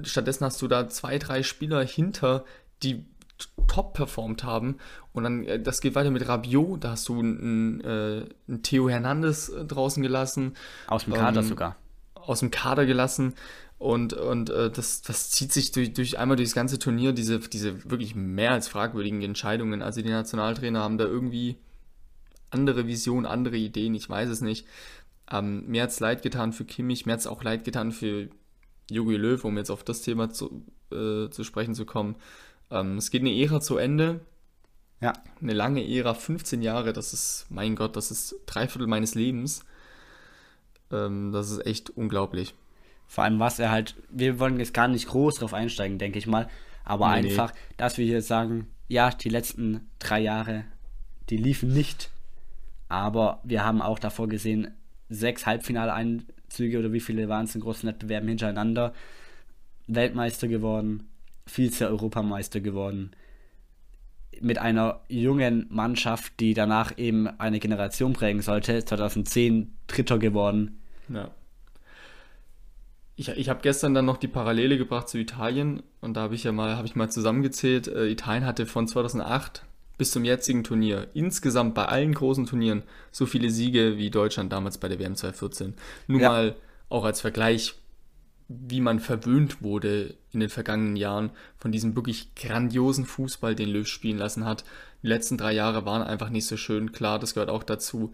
[0.04, 2.44] Stattdessen hast du da zwei, drei Spieler hinter,
[2.84, 3.06] die
[3.68, 4.78] top performt haben.
[5.14, 8.90] Und dann, äh, das geht weiter mit Rabiot, da hast du einen, äh, einen Theo
[8.90, 10.56] Hernandez äh, draußen gelassen
[10.88, 11.76] Aus dem Kader Ähm, sogar.
[12.16, 13.34] aus dem Kader gelassen
[13.82, 17.90] und, und äh, das, das zieht sich durch, durch einmal durchs ganze Turnier, diese, diese
[17.90, 19.82] wirklich mehr als fragwürdigen Entscheidungen.
[19.82, 21.58] Also die Nationaltrainer haben da irgendwie
[22.52, 24.68] andere Visionen, andere Ideen, ich weiß es nicht.
[25.32, 28.30] Ähm, mir hat es leid getan für Kimmich, mir hat es auch leid getan für
[28.92, 32.18] Jogi Löw, um jetzt auf das Thema zu, äh, zu sprechen zu kommen.
[32.70, 34.22] Ähm, es geht eine Ära zu Ende,
[35.02, 39.16] Ja, eine lange Ära, 15 Jahre, das ist, mein Gott, das ist drei Viertel meines
[39.16, 39.66] Lebens.
[40.92, 42.54] Ähm, das ist echt unglaublich.
[43.12, 46.28] Vor allem was er halt, wir wollen jetzt gar nicht groß drauf einsteigen, denke ich
[46.28, 46.48] mal,
[46.86, 50.64] aber Nee, einfach, dass wir hier sagen, ja, die letzten drei Jahre,
[51.30, 52.10] die liefen nicht,
[52.88, 54.72] aber wir haben auch davor gesehen,
[55.10, 58.94] sechs Halbfinaleinzüge oder wie viele waren es in großen Wettbewerben hintereinander,
[59.88, 61.10] Weltmeister geworden,
[61.48, 63.12] Vize-Europameister geworden,
[64.40, 70.80] mit einer jungen Mannschaft, die danach eben eine Generation prägen sollte, 2010 Dritter geworden.
[71.10, 71.30] Ja.
[73.22, 76.44] Ich, ich habe gestern dann noch die Parallele gebracht zu Italien und da habe ich
[76.44, 79.64] ja mal, habe ich mal zusammengezählt, äh, Italien hatte von 2008
[80.00, 82.82] bis zum jetzigen Turnier insgesamt bei allen großen Turnieren
[83.12, 85.76] so viele Siege wie Deutschland damals bei der WM 2014.
[86.08, 86.30] Nur Ja.
[86.30, 86.56] mal
[86.90, 87.76] auch als Vergleich,
[88.48, 91.30] wie man verwöhnt wurde in den vergangenen Jahren
[91.60, 94.64] von diesem wirklich grandiosen Fußball, den Löw spielen lassen hat.
[95.04, 96.92] Die letzten drei Jahre waren einfach nicht so schön.
[96.92, 98.14] Klar, das gehört auch dazu.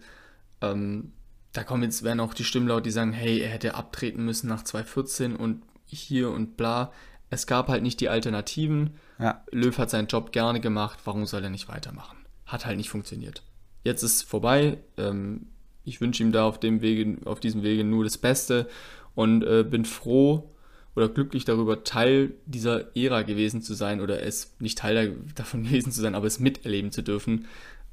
[0.60, 1.12] Ähm,
[1.58, 4.46] da kommen jetzt, werden auch die Stimmen laut, die sagen, hey, er hätte abtreten müssen
[4.46, 6.92] nach 2014 und hier und bla.
[7.30, 8.90] Es gab halt nicht die Alternativen.
[9.18, 9.42] Ja.
[9.50, 12.16] Löw hat seinen Job gerne gemacht, warum soll er nicht weitermachen?
[12.46, 13.42] Hat halt nicht funktioniert.
[13.82, 14.78] Jetzt ist es vorbei.
[14.98, 15.48] Ähm,
[15.82, 18.68] ich wünsche ihm da auf dem Wege, auf diesem Wege nur das Beste
[19.16, 20.54] und äh, bin froh
[20.94, 25.90] oder glücklich darüber, Teil dieser Ära gewesen zu sein oder es nicht Teil davon gewesen
[25.90, 27.46] zu sein, aber es miterleben zu dürfen.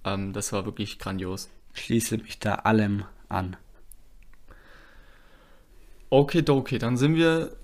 [0.03, 1.49] Ähm, das war wirklich grandios.
[1.73, 3.57] Schließe mich da allem an.
[6.09, 7.55] Okay, okay, dann sind wir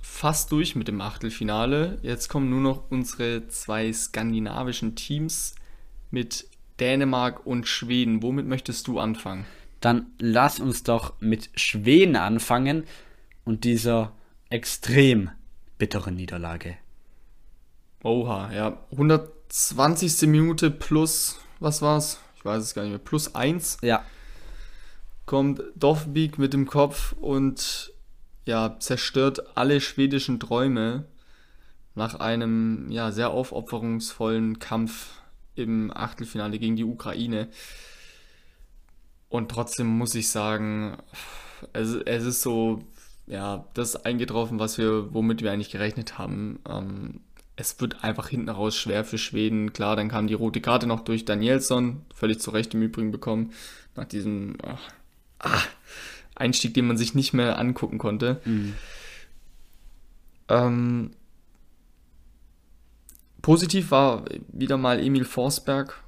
[0.00, 1.98] fast durch mit dem Achtelfinale.
[2.02, 5.54] Jetzt kommen nur noch unsere zwei skandinavischen Teams
[6.10, 6.48] mit
[6.80, 8.22] Dänemark und Schweden.
[8.22, 9.44] Womit möchtest du anfangen?
[9.80, 12.84] Dann lass uns doch mit Schweden anfangen
[13.44, 14.12] und dieser
[14.50, 15.30] extrem
[15.76, 16.76] bitteren Niederlage.
[18.02, 18.78] Oha, ja.
[18.92, 20.28] 120.
[20.28, 22.20] Minute plus, was war's?
[22.36, 22.98] Ich weiß es gar nicht mehr.
[22.98, 24.04] Plus 1 Ja,
[25.28, 27.92] kommt Dovbik mit dem Kopf und
[28.46, 31.04] ja, zerstört alle schwedischen Träume
[31.94, 35.20] nach einem ja, sehr aufopferungsvollen Kampf
[35.54, 37.48] im Achtelfinale gegen die Ukraine.
[39.28, 40.96] Und trotzdem muss ich sagen,
[41.74, 42.82] es, es ist so,
[43.26, 46.60] ja, das eingetroffen, was wir, womit wir eigentlich gerechnet haben.
[46.66, 47.20] Ähm,
[47.54, 49.74] es wird einfach hinten raus schwer für Schweden.
[49.74, 53.52] Klar, dann kam die rote Karte noch durch Danielsson, völlig zu Recht im Übrigen bekommen,
[53.94, 54.90] nach diesem ach,
[55.40, 55.62] ah,
[56.34, 58.40] Einstieg, den man sich nicht mehr angucken konnte.
[60.48, 61.10] Ähm,
[63.42, 66.02] positiv war wieder mal Emil Forsberg.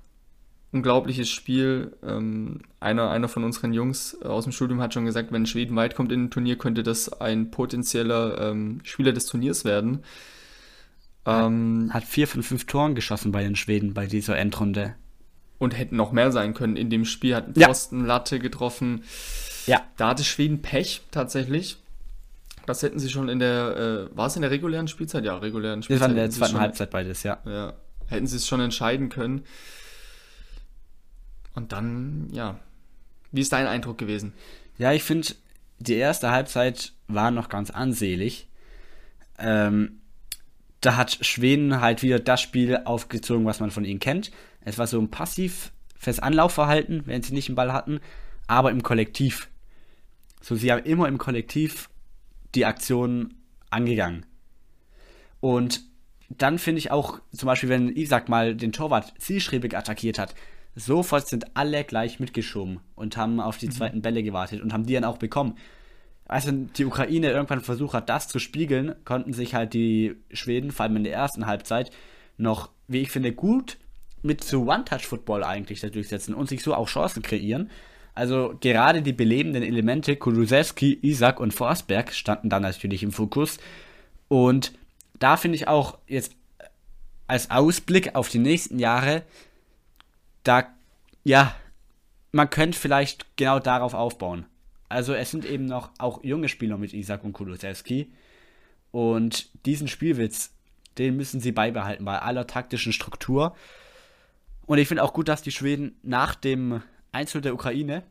[0.72, 1.96] unglaubliches Spiel.
[2.02, 5.96] Ähm, einer, einer von unseren Jungs aus dem Studium hat schon gesagt, wenn Schweden weit
[5.96, 10.04] kommt in ein Turnier, könnte das ein potenzieller ähm, Spieler des Turniers werden.
[11.26, 14.94] Ähm, hat vier von fünf Toren geschossen bei den Schweden bei dieser Endrunde.
[15.60, 18.06] Und hätten noch mehr sein können in dem Spiel, hat Pfosten, ja.
[18.06, 19.04] Latte getroffen.
[19.66, 19.82] Ja.
[19.98, 21.76] Da hatte Schweden Pech tatsächlich.
[22.66, 25.24] Das hätten sie schon in der, äh, war es in der regulären Spielzeit?
[25.24, 26.00] Ja, regulären Spielzeit.
[26.00, 27.38] Das war in der zweiten Halbzeit beides, ja.
[27.44, 27.74] Ja,
[28.06, 29.44] hätten sie es schon entscheiden können.
[31.54, 32.58] Und dann, ja,
[33.30, 34.32] wie ist dein Eindruck gewesen?
[34.78, 35.28] Ja, ich finde,
[35.78, 38.48] die erste Halbzeit war noch ganz ansehlich.
[39.38, 40.00] Ähm,
[40.80, 44.30] da hat Schweden halt wieder das Spiel aufgezogen, was man von ihnen kennt.
[44.62, 48.00] Es war so ein passiv fürs Anlaufverhalten, wenn sie nicht den Ball hatten,
[48.46, 49.48] aber im Kollektiv.
[50.40, 51.90] So, sie haben immer im Kollektiv
[52.54, 53.34] die Aktion
[53.70, 54.26] angegangen.
[55.40, 55.82] Und
[56.28, 60.34] dann finde ich auch, zum Beispiel, wenn Isaac mal den Torwart zielstrebig attackiert hat,
[60.74, 63.72] sofort sind alle gleich mitgeschoben und haben auf die mhm.
[63.72, 65.56] zweiten Bälle gewartet und haben die dann auch bekommen.
[66.26, 70.70] Als dann die Ukraine irgendwann versucht hat, das zu spiegeln, konnten sich halt die Schweden,
[70.70, 71.90] vor allem in der ersten Halbzeit,
[72.36, 73.78] noch, wie ich finde, gut
[74.22, 77.70] mit so One-Touch-Football eigentlich durchsetzen und sich so auch Chancen kreieren.
[78.14, 83.58] Also gerade die belebenden Elemente Kulusewski, Isaac und Forsberg standen da natürlich im Fokus.
[84.28, 84.72] Und
[85.18, 86.34] da finde ich auch jetzt
[87.26, 89.22] als Ausblick auf die nächsten Jahre,
[90.42, 90.66] da,
[91.22, 91.54] ja,
[92.32, 94.46] man könnte vielleicht genau darauf aufbauen.
[94.88, 98.10] Also es sind eben noch auch junge Spieler mit Isaac und Kulusewski.
[98.90, 100.52] Und diesen Spielwitz,
[100.98, 103.54] den müssen sie beibehalten bei aller taktischen Struktur.
[104.70, 106.80] Und ich finde auch gut, dass die Schweden nach dem
[107.10, 108.04] Einzel der Ukraine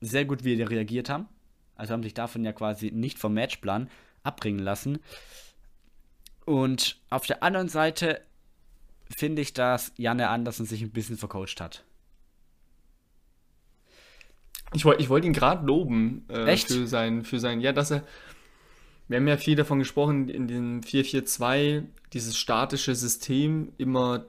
[0.00, 1.26] sehr gut wieder reagiert haben.
[1.74, 3.90] Also haben sich davon ja quasi nicht vom Matchplan
[4.22, 4.98] abbringen lassen.
[6.46, 8.22] Und auf der anderen Seite
[9.14, 11.84] finde ich, dass Janne Andersen sich ein bisschen vercoacht hat.
[14.72, 18.04] Ich wollte ich wollt ihn gerade loben äh, für sein, für sein, ja, dass er,
[19.08, 24.24] wir haben ja viel davon gesprochen, in dem 4-4-2, dieses statische System, immer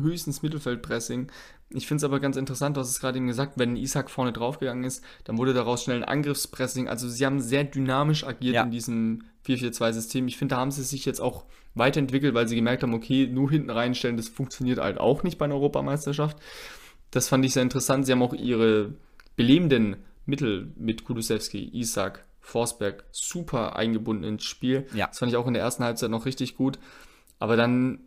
[0.00, 1.30] höchstens Mittelfeldpressing.
[1.70, 4.32] Ich finde es aber ganz interessant, du hast es gerade eben gesagt, wenn Isaac vorne
[4.32, 6.88] draufgegangen ist, dann wurde daraus schnell ein Angriffspressing.
[6.88, 8.62] Also sie haben sehr dynamisch agiert ja.
[8.62, 10.26] in diesem 4-4-2-System.
[10.26, 13.50] Ich finde, da haben sie sich jetzt auch weiterentwickelt, weil sie gemerkt haben, okay, nur
[13.50, 16.38] hinten reinstellen, das funktioniert halt auch nicht bei einer Europameisterschaft.
[17.10, 18.06] Das fand ich sehr interessant.
[18.06, 18.94] Sie haben auch ihre
[19.36, 24.86] belebenden Mittel mit Kulusewski, Isaac, Forsberg super eingebunden ins Spiel.
[24.94, 25.06] Ja.
[25.06, 26.78] Das fand ich auch in der ersten Halbzeit noch richtig gut.
[27.38, 28.00] Aber dann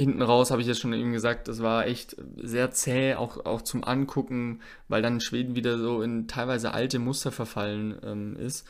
[0.00, 3.62] hinten raus habe ich jetzt schon eben gesagt, das war echt sehr zäh, auch, auch
[3.62, 8.66] zum Angucken, weil dann Schweden wieder so in teilweise alte Muster verfallen ähm, ist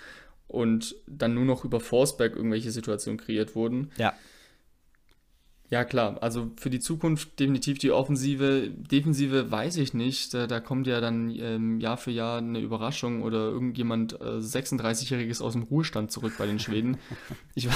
[0.49, 3.93] und dann nur noch über Forsberg irgendwelche Situationen kreiert wurden.
[3.97, 4.13] Ja.
[5.71, 6.19] Ja, klar.
[6.21, 8.69] Also für die Zukunft definitiv die Offensive.
[8.71, 10.35] Defensive weiß ich nicht.
[10.35, 15.41] Da, da kommt ja dann ähm, Jahr für Jahr eine Überraschung oder irgendjemand äh, 36-Jähriges
[15.41, 16.99] aus dem Ruhestand zurück bei den Schweden.
[17.55, 17.69] ich,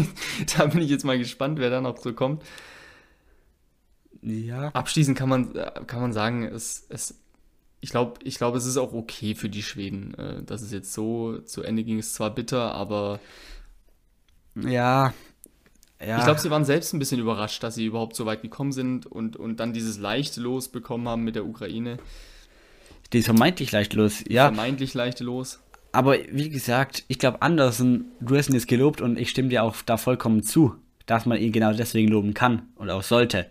[0.56, 2.42] da bin ich jetzt mal gespannt, wer da noch so kommt.
[4.22, 4.68] Ja.
[4.68, 5.52] Abschließend kann man,
[5.86, 7.20] kann man sagen, es, es,
[7.80, 10.14] ich glaube, ich glaub, es ist auch okay für die Schweden.
[10.14, 13.18] Äh, dass es jetzt so zu Ende ging, ist zwar bitter, aber.
[14.54, 15.12] Ja.
[16.00, 16.18] ja.
[16.18, 19.06] Ich glaube, sie waren selbst ein bisschen überrascht, dass sie überhaupt so weit gekommen sind
[19.06, 21.98] und, und dann dieses leichte Los bekommen haben mit der Ukraine.
[23.12, 24.44] Die vermeintlich leichte Los, ja.
[24.44, 25.58] Vermeintlich leichte Los.
[25.90, 29.62] Aber wie gesagt, ich glaube, Andersen, du hast ihn jetzt gelobt und ich stimme dir
[29.62, 33.50] auch da vollkommen zu, dass man ihn genau deswegen loben kann und auch sollte.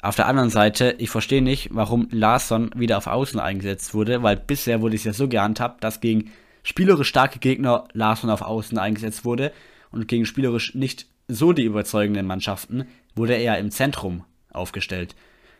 [0.00, 4.36] Auf der anderen Seite, ich verstehe nicht, warum Larsson wieder auf Außen eingesetzt wurde, weil
[4.36, 6.30] bisher wurde es ja so gehandhabt, dass gegen
[6.62, 9.52] spielerisch starke Gegner Larsson auf Außen eingesetzt wurde
[9.90, 15.16] und gegen spielerisch nicht so die überzeugenden Mannschaften wurde er im Zentrum aufgestellt.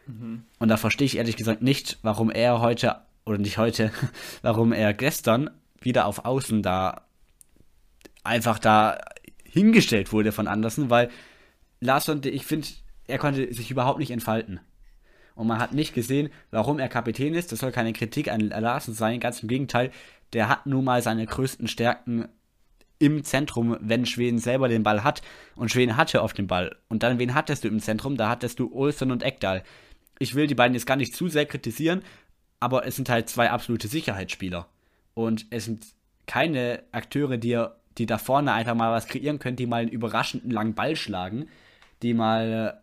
[0.06, 0.44] Mhm.
[0.58, 2.96] Und da verstehe ich ehrlich gesagt nicht, warum er heute,
[3.26, 3.90] oder nicht heute,
[4.42, 7.02] warum er gestern wieder auf Außen da
[8.22, 8.98] einfach da
[9.44, 11.10] hingestellt wurde von Andersen, weil
[11.80, 12.68] Larsson, ich finde,
[13.08, 14.60] er konnte sich überhaupt nicht entfalten.
[15.34, 17.52] Und man hat nicht gesehen, warum er Kapitän ist.
[17.52, 19.90] Das soll keine Kritik an Larsen sein, ganz im Gegenteil.
[20.32, 22.28] Der hat nun mal seine größten Stärken
[22.98, 25.22] im Zentrum, wenn Schweden selber den Ball hat.
[25.54, 26.76] Und Schweden hatte oft den Ball.
[26.88, 28.16] Und dann, wen hattest du im Zentrum?
[28.16, 29.62] Da hattest du Olsen und Ekdal.
[30.18, 32.02] Ich will die beiden jetzt gar nicht zu sehr kritisieren,
[32.58, 34.66] aber es sind halt zwei absolute Sicherheitsspieler.
[35.14, 35.86] Und es sind
[36.26, 37.64] keine Akteure, die,
[37.96, 41.48] die da vorne einfach mal was kreieren können, die mal einen überraschenden langen Ball schlagen,
[42.02, 42.82] die mal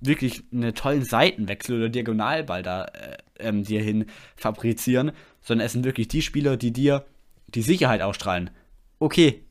[0.00, 5.84] wirklich einen tollen Seitenwechsel oder Diagonalball da äh, ähm, dir hin fabrizieren, sondern es sind
[5.84, 7.04] wirklich die Spieler, die dir
[7.48, 8.50] die Sicherheit ausstrahlen.
[8.98, 9.44] Okay,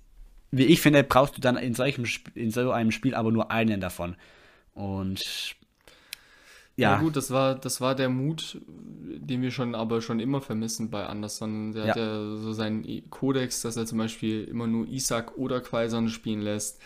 [0.51, 3.79] wie ich finde, brauchst du dann in, solchem, in so einem Spiel aber nur einen
[3.79, 4.15] davon.
[4.73, 5.55] Und
[6.75, 6.93] ja.
[6.93, 10.89] Ja gut, das war, das war der Mut, den wir schon aber schon immer vermissen
[10.89, 11.73] bei Anderson.
[11.73, 11.89] Der Ja.
[11.89, 16.41] hat ja so seinen Kodex, dass er zum Beispiel immer nur Isaac oder Quaison spielen
[16.41, 16.81] lässt.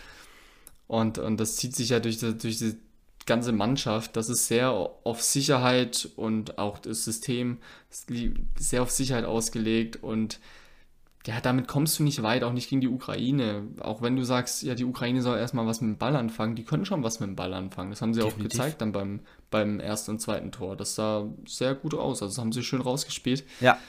[0.88, 2.76] Und, und das zieht sich ja durch, durch die
[3.26, 4.16] ganze Mannschaft.
[4.16, 7.58] Das ist sehr auf Sicherheit und auch das System
[8.58, 10.02] sehr auf Sicherheit ausgelegt.
[10.04, 10.40] Und
[11.26, 13.64] ja, damit kommst du nicht weit, auch nicht gegen die Ukraine.
[13.80, 16.64] Auch wenn du sagst, ja, die Ukraine soll erstmal was mit dem Ball anfangen, die
[16.64, 17.90] können schon was mit dem Ball anfangen.
[17.90, 18.60] Das haben sie Definitiv.
[18.60, 20.76] auch gezeigt dann beim, beim ersten und zweiten Tor.
[20.76, 22.22] Das sah sehr gut aus.
[22.22, 23.44] Also das haben sie schön rausgespielt.
[23.60, 23.80] Ja,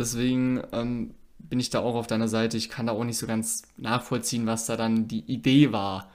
[0.00, 2.56] Deswegen ähm, bin ich da auch auf deiner Seite.
[2.56, 6.10] Ich kann da auch nicht so ganz nachvollziehen, was da dann die Idee war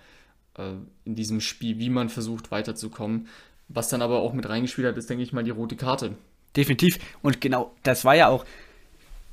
[0.58, 3.28] äh, in diesem Spiel, wie man versucht weiterzukommen.
[3.68, 6.16] Was dann aber auch mit reingespielt hat, ist, denke ich mal, die rote Karte.
[6.56, 7.00] definitiv.
[7.22, 8.46] Und genau, das war ja auch,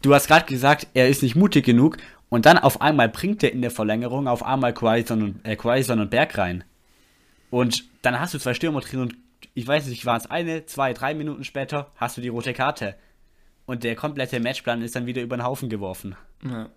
[0.02, 1.98] du hast gerade gesagt, er ist nicht mutig genug
[2.28, 6.00] und dann auf einmal bringt er in der Verlängerung auf einmal Quaison und, äh, Quaison
[6.00, 6.64] und Berg rein.
[7.50, 9.16] Und dann hast du zwei Stürmer drin und
[9.54, 12.94] ich weiß nicht, waren es eine, zwei, drei Minuten später, hast du die rote Karte.
[13.66, 16.16] Und der komplette Matchplan ist dann wieder über den Haufen geworfen.
[16.42, 16.70] Ja.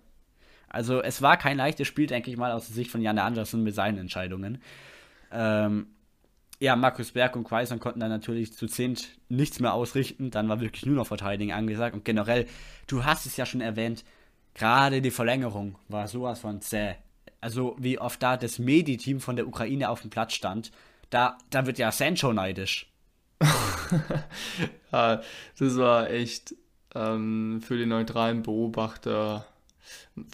[0.76, 3.62] Also es war kein leichtes Spiel, denke ich mal, aus der Sicht von Janne Andersen
[3.62, 4.58] mit seinen Entscheidungen.
[5.32, 5.86] Ähm,
[6.60, 10.30] ja, Markus Berg und Quaison konnten dann natürlich zu zehnt nichts mehr ausrichten.
[10.30, 11.94] Dann war wirklich nur noch Verteidigen angesagt.
[11.94, 12.46] Und generell,
[12.88, 14.04] du hast es ja schon erwähnt,
[14.52, 16.96] gerade die Verlängerung war sowas von zäh.
[17.40, 20.72] Also wie oft da das Medi-Team von der Ukraine auf dem Platz stand,
[21.08, 22.92] da, da wird ja Sancho neidisch.
[24.92, 25.20] Ja,
[25.58, 26.54] das war echt
[26.94, 29.44] ähm, für den neutralen Beobachter,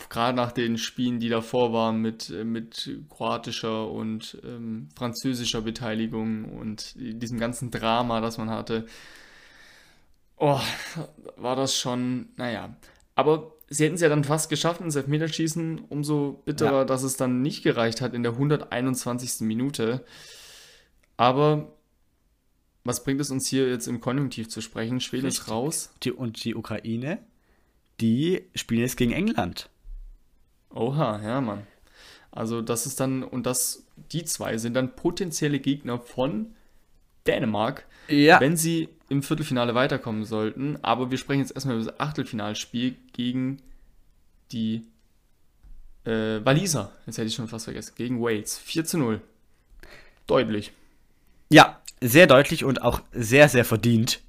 [0.09, 6.45] gerade nach den Spielen, die davor waren mit, äh, mit kroatischer und ähm, französischer Beteiligung
[6.45, 8.87] und diesem ganzen Drama, das man hatte,
[10.37, 10.61] oh,
[11.37, 12.77] war das schon, naja.
[13.15, 16.85] Aber sie hätten es ja dann fast geschafft ins Elfmeterschießen, umso bitterer, Ja.
[16.85, 19.41] dass es dann nicht gereicht hat in der 121.
[19.47, 20.05] Minute.
[21.17, 21.73] Aber
[22.85, 25.01] was bringt es uns hier jetzt im Konjunktiv zu sprechen?
[25.01, 25.93] Schweden ist raus.
[26.03, 27.19] Die, und die Ukraine,
[28.03, 29.71] die spielen jetzt gegen England.
[30.75, 31.67] Oha, ja, Mann.
[32.31, 36.55] Also das ist dann, und das, die zwei sind dann potenzielle Gegner von
[37.27, 38.41] Dänemark, Ja.
[38.41, 40.79] wenn sie im Viertelfinale weiterkommen sollten.
[40.83, 43.61] Aber wir sprechen jetzt erstmal über das Achtelfinalspiel gegen
[44.51, 44.87] die
[46.05, 46.91] äh, Waliser.
[47.07, 47.93] Jetzt hätte ich schon fast vergessen.
[47.97, 48.59] Gegen Wales.
[48.59, 49.21] 4 zu 0.
[50.27, 50.73] Deutlich.
[51.51, 54.21] Ja, sehr deutlich und auch sehr, sehr verdient.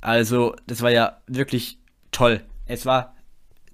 [0.00, 1.78] Also, das war ja wirklich
[2.16, 2.42] toll.
[2.64, 3.14] Es war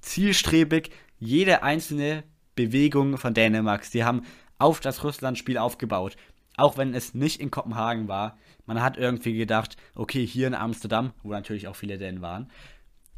[0.00, 0.90] zielstrebig,
[1.20, 2.24] jede einzelne
[2.56, 3.84] Bewegung von Dänemark.
[3.84, 4.26] Sie haben
[4.58, 6.16] auf das Russland-Spiel aufgebaut.
[6.56, 8.36] Auch wenn es nicht in Kopenhagen war.
[8.66, 12.50] Man hat irgendwie gedacht, okay, hier in Amsterdam, wo natürlich auch viele Dänen waren,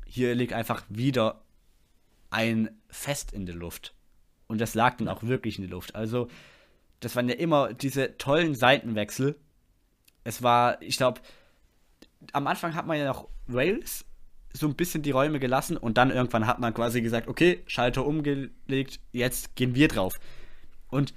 [0.07, 1.41] hier liegt einfach wieder
[2.31, 3.95] ein Fest in der Luft.
[4.47, 5.95] Und das lag dann auch wirklich in der Luft.
[5.95, 6.29] Also,
[7.01, 9.37] das waren ja immer diese tollen Seitenwechsel.
[10.23, 11.23] Es war, ich glaube,
[12.33, 14.05] am Anfang hat man ja noch Wales
[14.57, 18.07] so ein bisschen die Räume gelassen und dann irgendwann hat man quasi gesagt, okay, Schalter
[18.07, 20.19] umgelegt, jetzt gehen wir drauf.
[20.89, 21.13] Und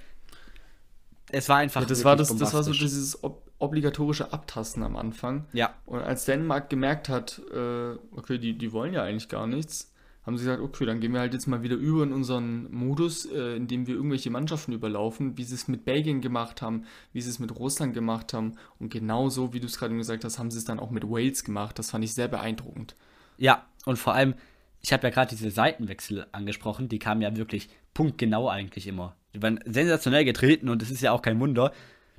[1.30, 1.82] es war einfach.
[1.82, 5.46] Ja, das, war das, das war so dieses ob, obligatorische Abtasten am Anfang.
[5.54, 9.94] Ja, Und als Dänemark gemerkt hat, äh, okay, die, die wollen ja eigentlich gar nichts,
[10.26, 13.26] haben sie gesagt, okay, dann gehen wir halt jetzt mal wieder über in unseren Modus,
[13.26, 17.22] äh, in dem wir irgendwelche Mannschaften überlaufen, wie sie es mit Belgien gemacht haben, wie
[17.22, 18.56] sie es mit Russland gemacht haben.
[18.80, 21.44] Und genauso, wie du es gerade gesagt hast, haben sie es dann auch mit Wales
[21.44, 21.78] gemacht.
[21.78, 22.96] Das fand ich sehr beeindruckend.
[23.38, 24.36] Ja, und vor allem,
[24.82, 29.16] ich habe ja gerade diese Seitenwechsel angesprochen, die kamen ja wirklich punktgenau eigentlich immer.
[29.34, 31.72] Die waren sensationell getreten und es ist ja auch kein Wunder.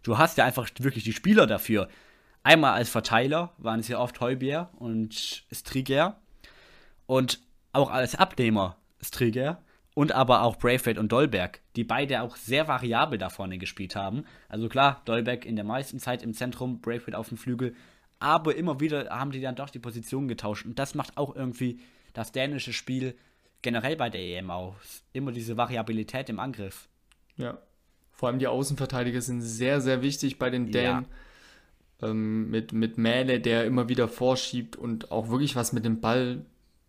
[0.02, 1.88] Du hast ja einfach wirklich die Spieler dafür.
[2.42, 6.20] Einmal als Verteiler waren es ja oft Heubier und Striger
[7.06, 7.40] und
[7.72, 9.62] auch als Abnehmer Striger
[9.94, 14.24] und aber auch Braithwaite und Dolberg, die beide auch sehr variabel da vorne gespielt haben.
[14.48, 17.74] Also klar, Dolberg in der meisten Zeit im Zentrum, Braithwaite auf dem Flügel,
[18.20, 21.80] aber immer wieder haben die dann doch die Position getauscht und das macht auch irgendwie
[22.12, 23.14] das dänische Spiel
[23.62, 25.02] generell bei der EM aus.
[25.12, 26.88] Immer diese Variabilität im Angriff.
[27.36, 27.58] Ja.
[28.12, 31.06] Vor allem die Außenverteidiger sind sehr, sehr wichtig bei den Dänen.
[32.00, 36.44] Ähm, mit, mit Mähle, der immer wieder vorschiebt und auch wirklich was mit dem Ball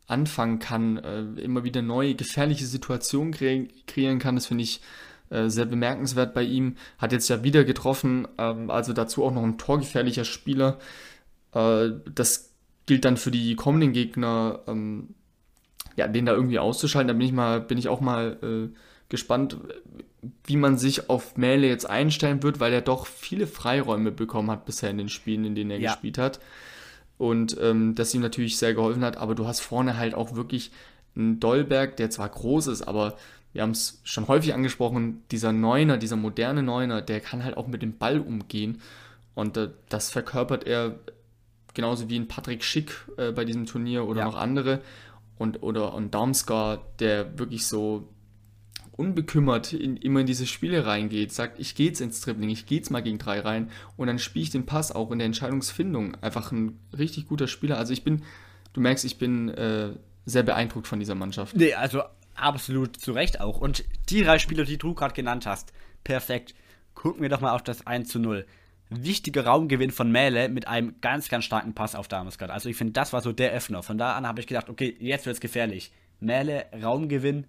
[0.06, 4.36] anfangen kann, äh, immer wieder neue gefährliche Situationen kre kreieren kann.
[4.36, 4.82] Das finde ich
[5.30, 6.76] äh, sehr bemerkenswert bei ihm.
[6.98, 10.80] Hat jetzt ja wieder getroffen, ähm, also dazu auch noch ein torgefährlicher Spieler.
[11.54, 12.54] Äh, das
[12.86, 15.16] gilt dann für die kommenden Gegner, ähm,
[15.96, 17.08] ja, den da irgendwie auszuschalten.
[17.08, 18.76] Da bin ich mal, bin ich auch mal äh,
[19.10, 19.58] gespannt,
[20.46, 24.66] wie man sich auf Mähle jetzt einstellen wird, weil er doch viele Freiräume bekommen hat
[24.66, 25.92] bisher in den Spielen, in denen er Ja.
[25.92, 26.40] gespielt hat.
[27.18, 30.72] Und ähm, das ihm natürlich sehr geholfen hat, aber du hast vorne halt auch wirklich
[31.16, 33.18] einen Dolberg, der zwar groß ist, aber
[33.52, 37.68] wir haben es schon häufig angesprochen, dieser Neuner, dieser moderne Neuner, der kann halt auch
[37.68, 38.80] mit dem Ball umgehen.
[39.36, 41.00] Und äh, das verkörpert er
[41.74, 44.26] genauso wie ein Patrick Schick äh, bei diesem Turnier oder Ja.
[44.26, 44.82] noch andere.
[45.38, 48.10] Und, oder und Darmsgaard, der wirklich so
[48.98, 52.80] unbekümmert in, immer in diese Spiele reingeht, sagt, ich gehe jetzt ins Dribbling, ich gehe
[52.80, 56.16] jetzt mal gegen drei rein und dann spiele ich den Pass auch in der Entscheidungsfindung.
[56.16, 57.78] Einfach ein richtig guter Spieler.
[57.78, 58.24] Also ich bin,
[58.74, 59.92] du merkst, ich bin äh,
[60.26, 61.56] sehr beeindruckt von dieser Mannschaft.
[61.56, 62.02] Nee, also
[62.36, 63.60] absolut zu Recht auch.
[63.62, 65.72] Und die drei Spieler, die du gerade genannt hast,
[66.04, 66.54] perfekt.
[66.94, 68.46] Gucken wir doch mal auf das 1 zu 0.
[68.90, 72.50] Wichtiger Raumgewinn von Mähle mit einem ganz, ganz starken Pass auf Damesgard.
[72.50, 73.84] Also ich finde, das war so der Öffner.
[73.84, 75.92] Von da an habe ich gedacht, okay, jetzt wird es gefährlich.
[76.20, 77.46] Mähle, Raumgewinn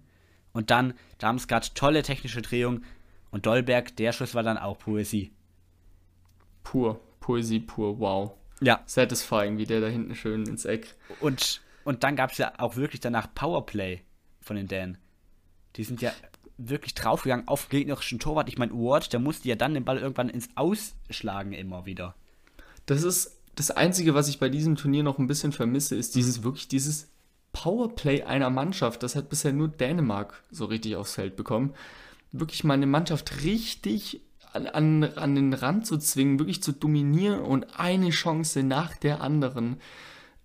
[0.53, 2.83] und dann Damesgard, tolle technische Drehung.
[3.31, 5.31] Und Dolberg, der Schuss war dann auch Poesie.
[6.63, 8.33] Pur, Poesie pur, wow.
[8.61, 10.95] Ja, Satisfying, wie der da hinten schön ins Eck.
[11.21, 14.01] Und, und dann gab es ja auch wirklich danach Powerplay
[14.41, 14.97] von den Dänen.
[15.75, 16.11] Die sind ja
[16.69, 18.49] wirklich draufgegangen auf den gegnerischen Torwart.
[18.49, 22.15] Ich meine, Ward, der musste ja dann den Ball irgendwann ins Ausschlagen immer wieder.
[22.85, 26.19] Das ist das Einzige, was ich bei diesem Turnier noch ein bisschen vermisse, ist Mhm.
[26.19, 27.09] dieses wirklich dieses
[27.53, 29.03] Powerplay einer Mannschaft.
[29.03, 31.73] Das hat bisher nur Dänemark so richtig aufs Feld bekommen.
[32.31, 34.21] Wirklich mal eine Mannschaft richtig
[34.53, 39.21] an, an, an den Rand zu zwingen, wirklich zu dominieren und eine Chance nach der
[39.21, 39.77] anderen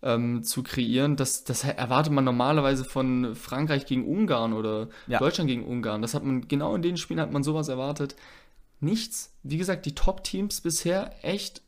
[0.07, 1.17] ähm, zu kreieren.
[1.17, 5.19] Das, das erwartet man normalerweise von Frankreich gegen Ungarn oder Ja.
[5.19, 6.01] Deutschland gegen Ungarn.
[6.01, 8.15] Das hat man genau in den Spielen hat man sowas erwartet.
[8.79, 9.35] Nichts.
[9.43, 11.61] Wie gesagt, die Top-Teams bisher echt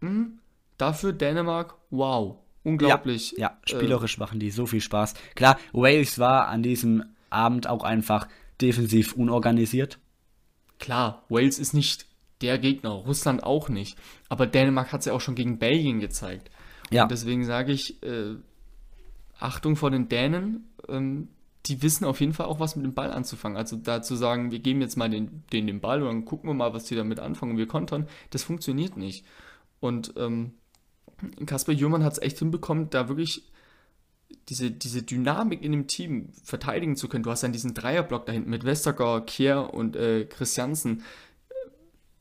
[0.00, 0.38] hm,
[0.76, 2.36] dafür Dänemark, wow.
[2.62, 3.34] Unglaublich.
[3.38, 5.14] Ja, Äh, spielerisch machen die so viel Spaß.
[5.34, 8.28] Klar, Wales war an diesem Abend auch einfach
[8.60, 9.98] defensiv unorganisiert.
[10.78, 12.06] Klar, Wales ist nicht
[12.42, 13.96] der Gegner, Russland auch nicht.
[14.28, 16.50] Aber Dänemark hat es ja auch schon gegen Belgien gezeigt.
[16.90, 17.04] Ja.
[17.04, 18.36] Und deswegen sage ich, äh,
[19.38, 21.28] Achtung vor den Dänen, ähm,
[21.66, 23.56] die wissen auf jeden Fall auch was mit dem Ball anzufangen.
[23.58, 26.48] Also da zu sagen, wir geben jetzt mal den, den, den Ball und dann gucken
[26.48, 29.24] wir mal, was die damit anfangen und wir kontern, das funktioniert nicht.
[29.80, 30.52] Und ähm,
[31.46, 33.44] Kasper Jürmann hat es echt hinbekommen, da wirklich
[34.48, 37.22] diese, diese Dynamik in dem Team verteidigen zu können.
[37.22, 41.02] Du hast dann diesen Dreierblock da hinten mit Westergaard, Kier und äh, Christiansen,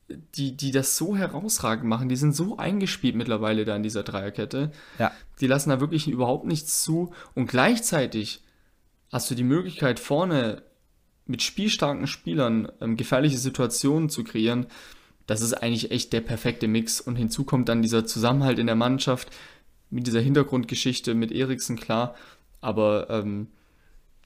[0.10, 2.10] die, die das so herausragend machen.
[2.10, 4.72] Die sind so eingespielt mittlerweile da in dieser Dreierkette.
[5.00, 5.12] Ja.
[5.42, 7.14] Die lassen da wirklich überhaupt nichts zu.
[7.36, 8.44] Und gleichzeitig
[9.12, 10.64] hast du die Möglichkeit, vorne
[11.26, 14.68] mit spielstarken Spielern ähm, gefährliche Situationen zu kreieren.
[15.26, 17.02] Das ist eigentlich echt der perfekte Mix.
[17.02, 19.30] Und hinzu kommt dann dieser Zusammenhalt in der Mannschaft
[19.90, 22.16] mit dieser Hintergrundgeschichte mit Eriksen, klar.
[22.62, 23.48] Aber ähm,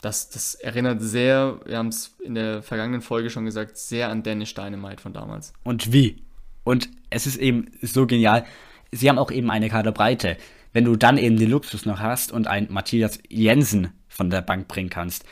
[0.01, 4.23] das, das erinnert sehr, wir haben es in der vergangenen Folge schon gesagt, sehr an
[4.23, 5.53] Dennis Dynamite von damals.
[5.63, 6.23] Und wie?
[6.63, 8.45] Und es ist eben so genial.
[8.91, 10.37] Sie haben auch eben eine Kaderbreite.
[10.73, 14.67] Wenn du dann eben den Luxus noch hast und einen Matthias Jensen von der Bank
[14.67, 15.23] bringen kannst,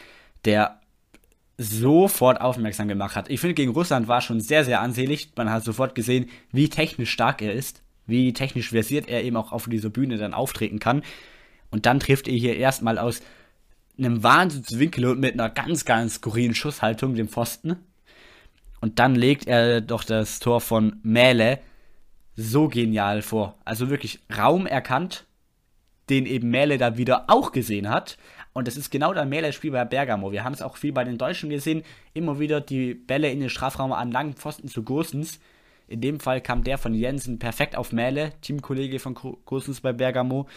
[0.45, 0.79] der
[1.57, 3.29] sofort aufmerksam gemacht hat.
[3.29, 5.31] Ich finde, gegen Russland war schon sehr, sehr ansehlich.
[5.35, 9.51] Man hat sofort gesehen, wie technisch stark er ist, wie technisch versiert er eben auch
[9.51, 11.03] auf dieser Bühne dann auftreten kann.
[11.69, 13.21] Und dann trifft er hier erstmal aus
[13.99, 17.77] einem Wahnsinnswinkel und mit einer ganz, ganz skurrilen Schusshaltung dem Pfosten.
[18.81, 21.59] Und dann legt er doch das Tor von Mähle
[22.35, 23.57] so genial vor.
[23.65, 25.25] Also wirklich Raum erkannt,
[26.09, 28.17] den eben Mähle da wieder auch gesehen hat.
[28.53, 30.31] Und das ist genau das Mähle-Spiel bei Bergamo.
[30.31, 31.83] Wir haben es auch viel bei den Deutschen gesehen.
[32.13, 35.39] Immer wieder die Bälle in den Strafraum an langen Pfosten zu Gosens.
[35.87, 40.47] In dem Fall kam der von Jensen perfekt auf Mähle, Teamkollege von Gosens bei Bergamo.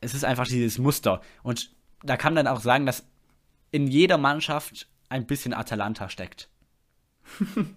[0.00, 1.20] Es ist einfach dieses Muster.
[1.42, 1.70] Und
[2.02, 3.04] da kann man dann auch sagen, dass
[3.70, 6.48] in jeder Mannschaft ein bisschen Atalanta steckt.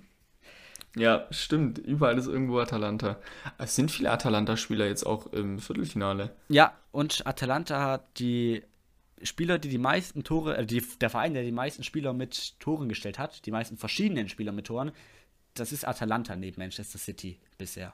[0.97, 1.77] Ja, stimmt.
[1.77, 3.19] Überall ist irgendwo Atalanta.
[3.57, 6.33] Es sind viele Atalanta-Spieler jetzt auch im Viertelfinale.
[6.47, 8.63] Ja, und Atalanta hat die
[9.21, 12.89] Spieler, die die meisten Tore, äh, die, der Verein, der die meisten Spieler mit Toren
[12.89, 14.91] gestellt hat, die meisten verschiedenen Spieler mit Toren,
[15.53, 17.93] das ist Atalanta neben Manchester City bisher.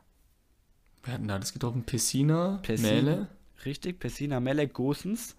[1.03, 1.83] Wer hat denn da das getroffen?
[1.83, 2.91] Pessina, Pessina.
[2.91, 3.27] Mähle,
[3.65, 5.35] Richtig, Pessina, Melle, Gosens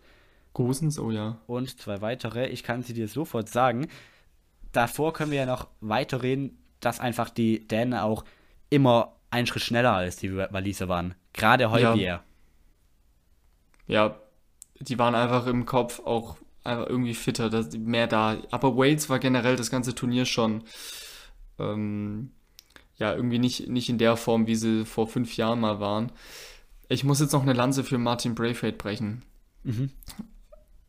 [0.55, 1.39] Gosens, oh ja.
[1.47, 2.49] und zwei weitere.
[2.49, 3.89] Ich kann sie dir sofort sagen.
[4.73, 8.25] Davor können wir ja noch weiterreden, dass einfach die Dänen auch
[8.71, 11.15] immer einen Schritt schneller als die Waliser waren.
[11.33, 12.23] Gerade Heubier.
[13.87, 14.17] Ja,
[14.79, 18.37] die waren einfach im Kopf auch einfach irgendwie fitter, mehr da.
[18.51, 20.65] Aber Wales war generell das ganze Turnier schon
[21.59, 22.31] ähm,
[22.97, 26.13] ja irgendwie nicht, nicht in der Form, wie sie vor fünf Jahren mal waren.
[26.89, 29.23] Ich muss jetzt noch eine Lanze für Martin Braithwaite brechen.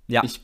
[0.07, 0.23] Ja.
[0.23, 0.41] Ich,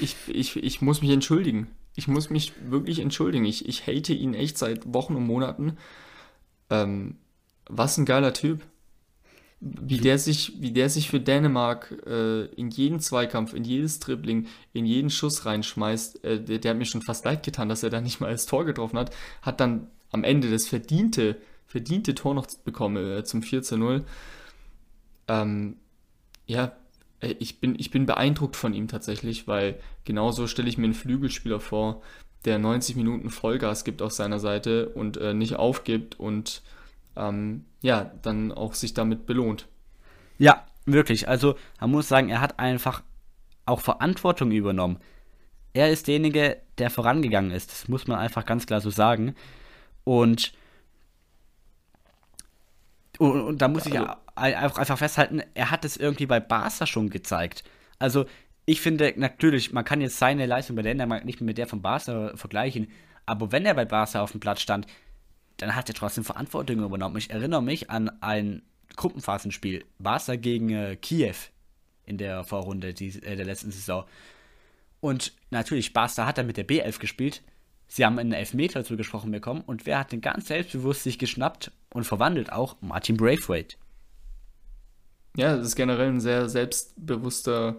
[0.00, 1.68] ich, ich, ich muss mich entschuldigen.
[1.94, 3.44] Ich muss mich wirklich entschuldigen.
[3.44, 5.76] Ich, ich hate ihn echt seit Wochen und Monaten.
[6.70, 7.16] Ähm,
[7.68, 8.62] was ein geiler Typ.
[9.60, 14.46] Wie der sich, wie der sich für Dänemark äh, in jeden Zweikampf, in jedes Dribbling,
[14.72, 17.90] in jeden Schuss reinschmeißt, äh, der, der hat mir schon fast leid getan, dass er
[17.90, 21.38] da nicht mal das Tor getroffen hat, hat dann am Ende das verdiente
[21.68, 24.04] verdiente Tor noch bekomme äh, zum 4 zu 0.
[25.28, 25.76] Ähm,
[26.46, 26.72] ja,
[27.20, 31.60] ich bin, ich bin beeindruckt von ihm tatsächlich, weil genauso stelle ich mir einen Flügelspieler
[31.60, 32.02] vor,
[32.44, 36.62] der 90 Minuten Vollgas gibt auf seiner Seite und äh, nicht aufgibt und
[37.16, 39.66] ähm, ja, dann auch sich damit belohnt.
[40.38, 41.28] Ja, wirklich.
[41.28, 43.02] Also man muss sagen, er hat einfach
[43.66, 44.98] auch Verantwortung übernommen.
[45.72, 47.70] Er ist derjenige, der vorangegangen ist.
[47.70, 49.34] Das muss man einfach ganz klar so sagen.
[50.04, 50.52] Und,
[53.18, 56.86] und, und da muss ich ja einfach, einfach festhalten, er hat es irgendwie bei Barca
[56.86, 57.64] schon gezeigt.
[57.98, 58.26] Also
[58.64, 62.36] ich finde natürlich, man kann jetzt seine Leistung bei Dänemark nicht mit der von Barca
[62.36, 62.88] vergleichen,
[63.26, 64.86] aber wenn er bei Barca auf dem Platz stand,
[65.58, 67.16] dann hat er trotzdem Verantwortung übernommen.
[67.16, 68.62] Ich erinnere mich an ein
[68.96, 71.34] Gruppenphasenspiel, Barca gegen äh, Kiew
[72.06, 74.04] in der Vorrunde die, äh, der letzten Saison.
[75.00, 77.42] Und natürlich, Barca hat er mit der B11 gespielt.
[77.86, 82.04] Sie haben einen Elfmeter zugesprochen bekommen und wer hat den ganz selbstbewusst sich geschnappt und
[82.04, 82.76] verwandelt auch?
[82.80, 83.76] Martin Braithwaite.
[85.38, 87.76] Ja, das ist generell ein sehr selbstbewusster,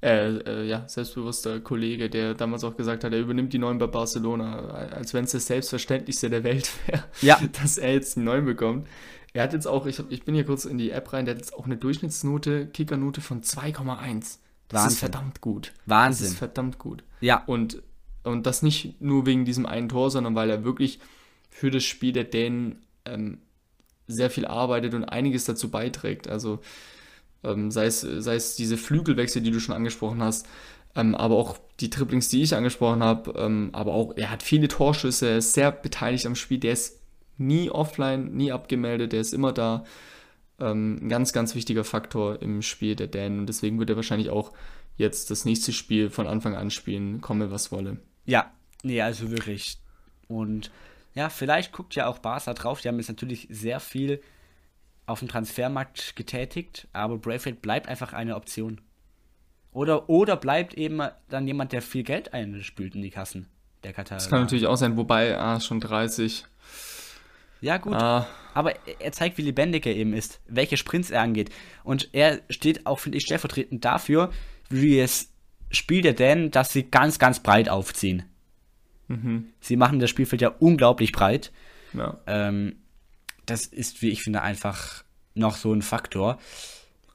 [0.00, 3.88] äh, äh, ja, selbstbewusster Kollege, der damals auch gesagt hat, er übernimmt die Neuen bei
[3.88, 7.40] Barcelona, als wenn es das Selbstverständlichste der Welt wäre, ja.
[7.60, 8.86] dass er jetzt die Neuen bekommt.
[9.32, 11.40] Er hat jetzt auch, ich, ich bin hier kurz in die App rein, der hat
[11.40, 14.38] jetzt auch eine Durchschnittsnote, Kickernote von 2,1.
[14.68, 14.92] Das Wahnsinn.
[14.92, 15.72] ist verdammt gut.
[15.86, 16.24] Wahnsinn.
[16.24, 17.02] Das ist verdammt gut.
[17.20, 17.42] Ja.
[17.46, 17.82] Und,
[18.22, 21.00] und das nicht nur wegen diesem einen Tor, sondern weil er wirklich
[21.50, 23.38] für das Spiel der Dänen ähm,
[24.06, 26.28] sehr viel arbeitet und einiges dazu beiträgt.
[26.28, 26.60] Also
[27.44, 30.46] ähm, sei, es, sei es diese Flügelwechsel, die du schon angesprochen hast,
[30.94, 34.68] ähm, aber auch die Triplings, die ich angesprochen habe, ähm, aber auch er hat viele
[34.68, 37.00] Torschüsse, er ist sehr beteiligt am Spiel, der ist
[37.38, 39.84] nie offline, nie abgemeldet, der ist immer da.
[40.60, 44.30] Ähm, ein ganz, ganz wichtiger Faktor im Spiel der Dänen und deswegen wird er wahrscheinlich
[44.30, 44.52] auch
[44.96, 47.98] jetzt das nächste Spiel von Anfang an spielen, komme was wolle.
[48.26, 49.78] Ja, nee, also wirklich.
[50.28, 50.70] Und
[51.14, 52.80] ja, vielleicht guckt ja auch Barca drauf.
[52.80, 54.22] Die haben jetzt natürlich sehr viel
[55.06, 58.80] auf dem Transfermarkt getätigt, aber Braithwaite bleibt einfach eine Option.
[59.72, 63.48] Oder, oder bleibt eben dann jemand, der viel Geld einspült in die Kassen
[63.82, 64.18] der Katar.
[64.18, 66.44] Das kann natürlich auch sein, wobei, ah, schon 30.
[67.60, 67.94] Ja, gut.
[67.94, 68.26] Ah.
[68.54, 71.50] Aber er zeigt, wie lebendig er eben ist, welche Sprints er angeht.
[71.84, 74.30] Und er steht auch, finde ich, stellvertretend dafür,
[74.68, 75.32] wie es
[75.70, 78.24] spielt er denn, dass sie ganz, ganz breit aufziehen.
[79.08, 79.46] Mhm.
[79.60, 81.52] Sie machen das Spielfeld ja unglaublich breit.
[81.92, 82.18] Ja.
[82.26, 82.76] Ähm,
[83.46, 86.38] das ist, wie ich finde, einfach noch so ein Faktor.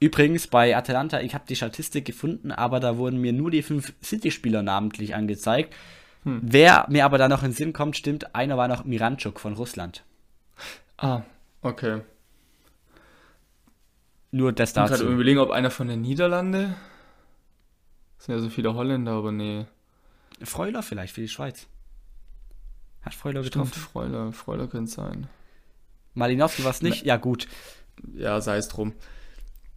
[0.00, 3.92] Übrigens bei Atalanta, ich habe die Statistik gefunden, aber da wurden mir nur die fünf
[4.02, 5.74] City-Spieler namentlich angezeigt.
[6.24, 6.40] Hm.
[6.42, 9.54] Wer mir aber da noch in den Sinn kommt, stimmt, einer war noch Miranchuk von
[9.54, 10.04] Russland.
[10.96, 11.22] Ah,
[11.62, 12.02] okay.
[14.30, 14.94] Nur das dazu.
[14.94, 16.74] Ich gerade überlegen, ob einer von den Niederlande.
[18.18, 19.66] Das sind ja so viele Holländer, aber nee.
[20.42, 21.66] Freuler vielleicht für die Schweiz.
[23.02, 23.72] Hat Freuler getroffen?
[23.72, 25.28] Stimmt, Freuler, Freuler könnte sein.
[26.14, 27.04] Malinowski war es nicht?
[27.04, 27.48] Ja, gut.
[28.14, 28.92] Ja, sei es drum.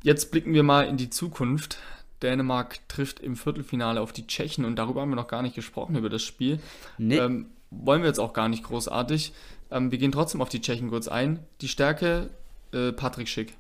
[0.04, 1.78] Jetzt blicken wir mal in die Zukunft.
[2.22, 5.96] Dänemark trifft im Viertelfinale auf die Tschechen und darüber haben wir noch gar nicht gesprochen,
[5.96, 6.60] über das Spiel.
[6.98, 7.18] Nee.
[7.18, 9.34] Ähm, wollen wir jetzt auch gar nicht großartig.
[9.72, 11.40] Ähm, wir gehen trotzdem auf die Tschechen kurz ein.
[11.62, 12.30] Die Stärke,
[12.74, 13.56] äh, Patrick Schick.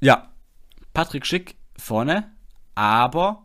[0.00, 0.30] Ja,
[0.92, 2.30] Patrick Schick vorne,
[2.74, 3.44] aber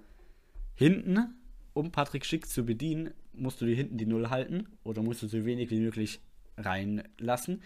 [0.75, 1.35] hinten,
[1.73, 5.27] um Patrick Schick zu bedienen, musst du dir hinten die Null halten oder musst du
[5.27, 6.19] so wenig wie möglich
[6.57, 7.61] reinlassen.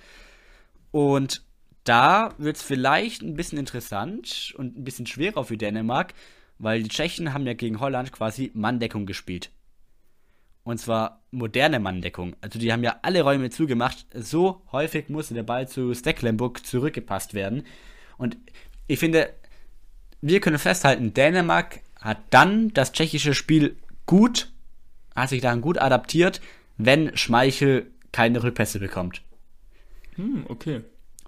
[0.91, 1.43] Und
[1.83, 6.13] da wird es vielleicht ein bisschen interessant und ein bisschen schwerer für Dänemark,
[6.59, 9.51] weil die Tschechen haben ja gegen Holland quasi Manndeckung gespielt.
[10.63, 12.37] Und zwar moderne Manndeckung.
[12.39, 14.05] Also die haben ja alle Räume zugemacht.
[14.13, 17.65] So häufig musste der Ball zu Stecklenburg zurückgepasst werden.
[18.17, 18.37] Und
[18.87, 19.33] ich finde,
[20.21, 24.52] wir können festhalten, Dänemark hat dann das tschechische Spiel gut,
[25.15, 26.41] hat sich dann gut adaptiert,
[26.77, 29.21] wenn Schmeichel keine Rückpässe bekommt.
[30.15, 30.81] Hm, okay.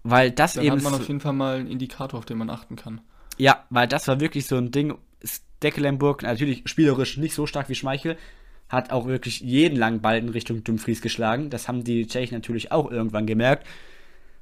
[0.03, 0.75] Weil das Dann eben.
[0.75, 3.01] hat man auf jeden Fall mal einen Indikator, auf den man achten kann.
[3.37, 4.95] Ja, weil das war wirklich so ein Ding.
[5.23, 8.17] Stecklenburg, natürlich spielerisch nicht so stark wie Schmeichel,
[8.69, 11.49] hat auch wirklich jeden langen Ball in Richtung Dumfries geschlagen.
[11.49, 13.65] Das haben die Tschechen natürlich auch irgendwann gemerkt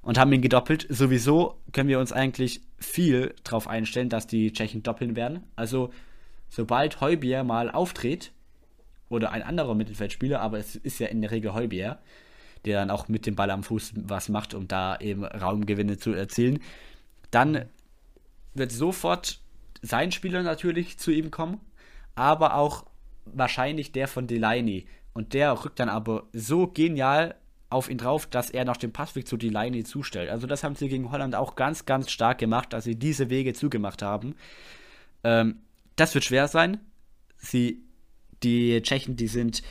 [0.01, 0.85] und haben ihn gedoppelt.
[0.89, 5.43] Sowieso können wir uns eigentlich viel darauf einstellen, dass die Tschechen doppeln werden.
[5.55, 5.91] Also,
[6.49, 8.31] sobald Heubier mal auftritt,
[9.09, 11.99] oder ein anderer Mittelfeldspieler, aber es ist ja in der Regel Heubier,
[12.65, 16.13] der dann auch mit dem Ball am Fuß was macht, um da eben Raumgewinne zu
[16.13, 16.59] erzielen.
[17.31, 17.65] Dann
[18.53, 19.39] wird sofort
[19.81, 21.59] sein Spieler natürlich zu ihm kommen,
[22.15, 22.85] aber auch
[23.25, 24.87] wahrscheinlich der von Delaney.
[25.13, 27.35] Und der rückt dann aber so genial
[27.69, 30.29] auf ihn drauf, dass er noch den Passweg zu Delaney zustellt.
[30.29, 33.53] Also das haben sie gegen Holland auch ganz, ganz stark gemacht, dass sie diese Wege
[33.53, 34.35] zugemacht haben.
[35.23, 35.59] Ähm,
[35.95, 36.79] das wird schwer sein.
[37.37, 37.83] Sie,
[38.43, 39.63] die Tschechen, die sind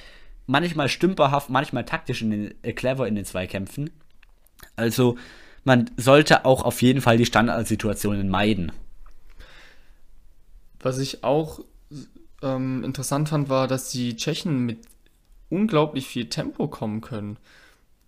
[0.47, 3.91] manchmal stümperhaft, manchmal taktisch in den, äh, clever in den Zweikämpfen.
[4.77, 5.16] Also
[5.64, 8.73] man sollte auch auf jeden Fall die Standardsituationen meiden.
[10.81, 11.61] Was ich auch
[12.43, 14.81] ähm, interessant fand, war, dass die Tschechen mit
[15.49, 17.37] unglaublich viel Tempo kommen können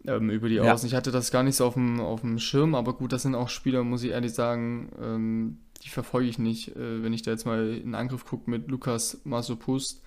[0.06, 0.72] ähm, über die Ja.
[0.72, 0.88] Außen.
[0.88, 3.34] Ich hatte das gar nicht so auf dem, auf dem Schirm, aber gut, das sind
[3.34, 6.74] auch Spieler, muss ich ehrlich sagen, ähm, die verfolge ich nicht.
[6.74, 10.02] Äh, wenn ich da jetzt mal in Angriff gucke mit Lukas Masopust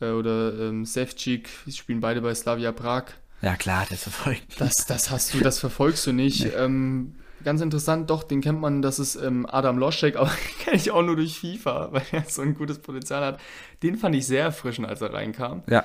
[0.00, 3.04] äh, oder ähm, Sevcik, die spielen beide bei Slavia Prag.
[3.42, 4.58] Ja klar, das verfolgt.
[4.58, 6.46] Das, das hast du, das verfolgst du nicht.
[6.56, 7.14] Ähm,
[7.44, 11.02] ganz interessant, doch, den kennt man, das ist ähm, Adam Loschek, aber kenne ich auch
[11.02, 13.40] nur durch FIFA, weil er so ein gutes Potenzial hat.
[13.82, 15.62] Den fand ich sehr erfrischend, als er reinkam.
[15.68, 15.84] Ja.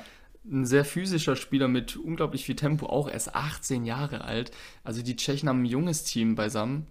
[0.49, 4.51] Ein sehr physischer Spieler mit unglaublich viel Tempo, auch erst 18 Jahre alt.
[4.83, 6.87] Also die Tschechen haben ein junges Team beisammen.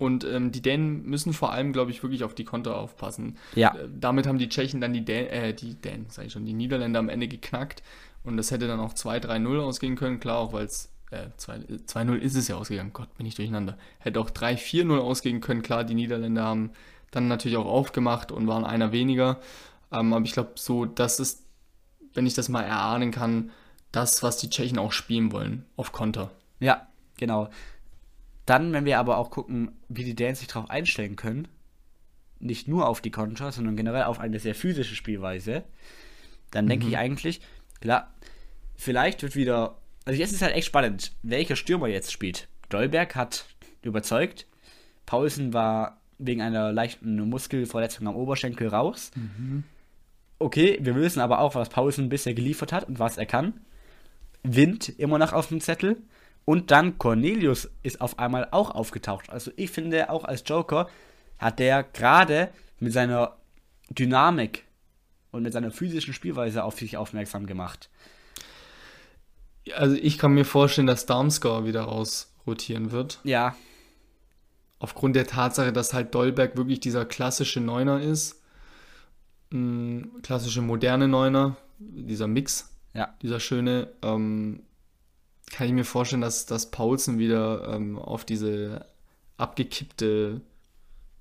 [0.00, 3.36] Und ähm, die Dänen müssen vor allem, glaube ich, wirklich auf die Konter aufpassen.
[3.54, 3.74] Ja.
[3.74, 6.54] Äh, damit haben die Tschechen dann die Dänen, äh, die Dänen, sag ich schon, die
[6.54, 7.82] Niederländer am Ende geknackt.
[8.24, 12.16] Und das hätte dann auch 2-3-0 ausgehen können, klar, auch weil es, äh, 2 2-0
[12.16, 13.76] ist es ja ausgegangen, Gott, bin ich durcheinander.
[13.98, 16.70] Hätte auch 3-4-0 ausgehen können, klar, die Niederländer haben
[17.10, 19.38] dann natürlich auch aufgemacht und waren einer weniger.
[19.92, 21.44] Ähm, aber ich glaube, so, das ist,
[22.14, 23.50] wenn ich das mal erahnen kann,
[23.92, 26.30] das, was die Tschechen auch spielen wollen, auf Konter.
[26.58, 26.88] Ja,
[27.18, 27.50] genau.
[28.50, 31.46] Dann, wenn wir aber auch gucken, wie die Dänen sich darauf einstellen können,
[32.40, 35.62] nicht nur auf die Konter, sondern generell auf eine sehr physische Spielweise,
[36.50, 37.42] dann denke ich eigentlich,
[37.80, 38.12] klar,
[38.74, 42.48] vielleicht wird wieder, also jetzt ist halt echt spannend, welcher Stürmer jetzt spielt.
[42.70, 43.46] Dolberg hat
[43.82, 44.48] überzeugt,
[45.06, 49.12] Paulsen war wegen einer leichten Muskelverletzung am Oberschenkel raus.
[50.40, 53.60] Okay, wir wissen aber auch, was Paulsen bisher geliefert hat und was er kann.
[54.42, 55.98] Wind immer noch auf dem Zettel.
[56.44, 59.30] Und dann Cornelius ist auf einmal auch aufgetaucht.
[59.30, 60.88] Also ich finde, auch als Joker
[61.38, 63.36] hat der gerade mit seiner
[63.90, 64.64] Dynamik
[65.30, 67.88] und mit seiner physischen Spielweise auf sich aufmerksam gemacht.
[69.74, 73.20] Also ich kann mir vorstellen, dass Darmscore wieder rausrotieren wird.
[73.22, 73.54] Ja,
[74.80, 78.42] aufgrund der Tatsache, dass halt Dolberg wirklich dieser klassische Neuner ist,
[79.50, 84.64] mh, klassische moderne Neuner, dieser Mix, ja, dieser schöne, ähm,
[85.50, 88.86] kann ich mir vorstellen, dass, dass Paulsen wieder ähm, auf diese
[89.36, 90.40] abgekippte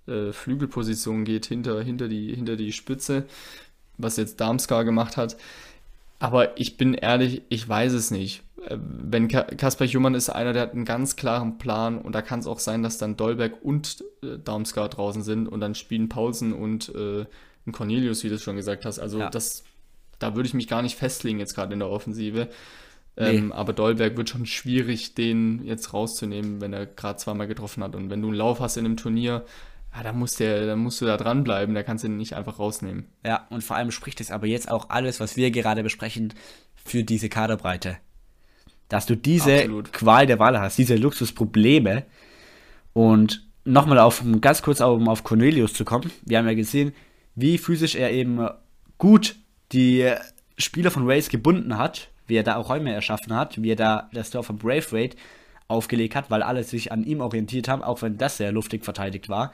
[0.07, 3.25] äh, Flügelposition geht, hinter, hinter, die, hinter die Spitze,
[3.97, 5.37] was jetzt Darmskar gemacht hat.
[6.19, 8.43] Aber ich bin ehrlich, ich weiß es nicht.
[8.65, 12.21] Äh, Wenn Ka- Kasper Jumann ist einer, der hat einen ganz klaren Plan und da
[12.21, 16.09] kann es auch sein, dass dann Dolberg und äh, Darmskar draußen sind und dann spielen
[16.09, 17.25] Paulsen und äh,
[17.65, 18.99] ein Cornelius, wie du es schon gesagt hast.
[18.99, 19.29] Also Ja.
[19.29, 19.63] das,
[20.19, 22.49] da würde ich mich gar nicht festlegen jetzt gerade in der Offensive.
[23.19, 27.95] Ähm, aber Dolberg wird schon schwierig, den jetzt rauszunehmen, wenn er gerade zweimal getroffen hat.
[27.95, 29.45] Und wenn du einen Lauf hast in einem Turnier,
[29.93, 32.59] ja, dann, muss der, dann musst du da dranbleiben, da kannst du ihn nicht einfach
[32.59, 33.07] rausnehmen.
[33.25, 33.47] ja.
[33.49, 36.33] Und vor allem spricht es aber jetzt auch alles, was wir gerade besprechen,
[36.75, 37.97] für diese Kaderbreite.
[38.87, 39.93] Dass du diese Absolut.
[39.93, 42.05] Qual der Wahl hast, diese Luxusprobleme.
[42.93, 46.11] Und nochmal auf, ganz kurz auf, um auf Cornelius zu kommen.
[46.23, 46.93] Wir haben ja gesehen,
[47.35, 48.47] wie physisch er eben
[48.97, 49.35] gut
[49.71, 50.11] die
[50.57, 54.09] Spieler von Wales gebunden hat, wie er da auch Räume erschaffen hat, wie er da
[54.13, 55.15] das Tor von Brave Raid
[55.67, 59.29] aufgelegt hat, weil alle sich an ihm orientiert haben, auch wenn das sehr luftig verteidigt
[59.29, 59.51] war.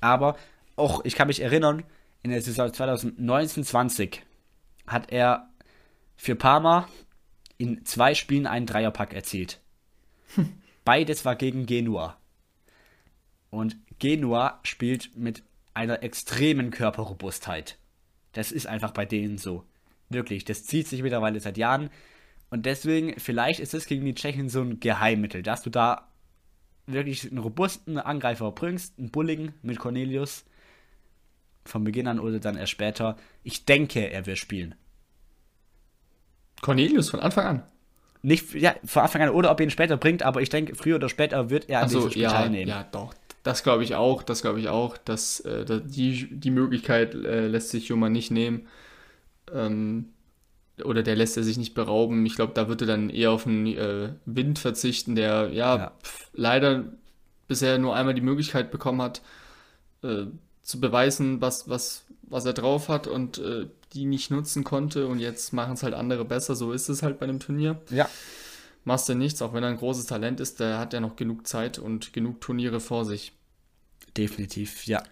[0.00, 0.36] Aber
[0.76, 1.84] auch, ich kann mich erinnern,
[2.22, 4.18] in der Saison 2019-20
[4.86, 5.48] hat er
[6.16, 6.88] für Parma
[7.58, 9.60] in zwei Spielen einen Dreierpack erzielt.
[10.84, 12.16] Beides war gegen Genua.
[13.50, 15.42] Und Genua spielt mit
[15.74, 17.78] einer extremen Körperrobustheit.
[18.32, 19.64] Das ist einfach bei denen so.
[20.12, 21.90] Wirklich, das zieht sich mittlerweile seit Jahren.
[22.50, 26.08] Und deswegen, vielleicht ist es gegen die Tschechen so ein Geheimmittel, dass du da
[26.86, 30.44] wirklich einen robusten Angreifer bringst, einen Bulligen mit Cornelius
[31.64, 33.16] von Beginn an oder dann erst später.
[33.42, 34.74] Ich denke, er wird spielen.
[36.60, 37.62] Cornelius von Anfang an.
[38.22, 40.96] Nicht ja, von Anfang an oder ob er ihn später bringt, aber ich denke, früher
[40.96, 42.68] oder später wird er an Also diesem Spiel ja, teilnehmen.
[42.68, 43.14] ja, doch.
[43.42, 44.22] Das glaube ich auch.
[44.22, 44.96] Das glaube ich auch.
[44.96, 48.68] Dass, äh, die, die Möglichkeit äh, lässt sich Jumann nicht nehmen.
[49.52, 50.10] Ähm,
[50.84, 52.24] oder der lässt er sich nicht berauben.
[52.26, 55.92] Ich glaube, da wird er dann eher auf einen äh, Wind verzichten, der ja, Ja.
[56.02, 56.84] Pf, leider
[57.48, 59.20] bisher nur einmal die Möglichkeit bekommen hat,
[60.02, 60.24] äh,
[60.62, 65.06] zu beweisen, was, was, was er drauf hat und äh, die nicht nutzen konnte.
[65.06, 66.54] Und jetzt machen es halt andere besser.
[66.56, 68.08] So ist es halt bei einem Turnier Ja.
[68.84, 71.46] machst du nichts, auch wenn er ein großes Talent ist, der hat ja noch genug
[71.46, 73.32] Zeit und genug Turniere vor sich.
[74.16, 75.02] Definitiv, ja.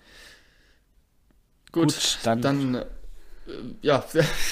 [1.72, 2.86] Gut, Gut, dann- dann, äh,
[3.82, 4.05] ja,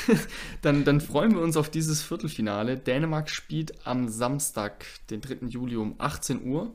[0.62, 2.76] dann, dann freuen wir uns auf dieses Viertelfinale.
[2.76, 5.46] Dänemark spielt am Samstag, den 3.
[5.46, 6.74] Juli um 18 Uhr.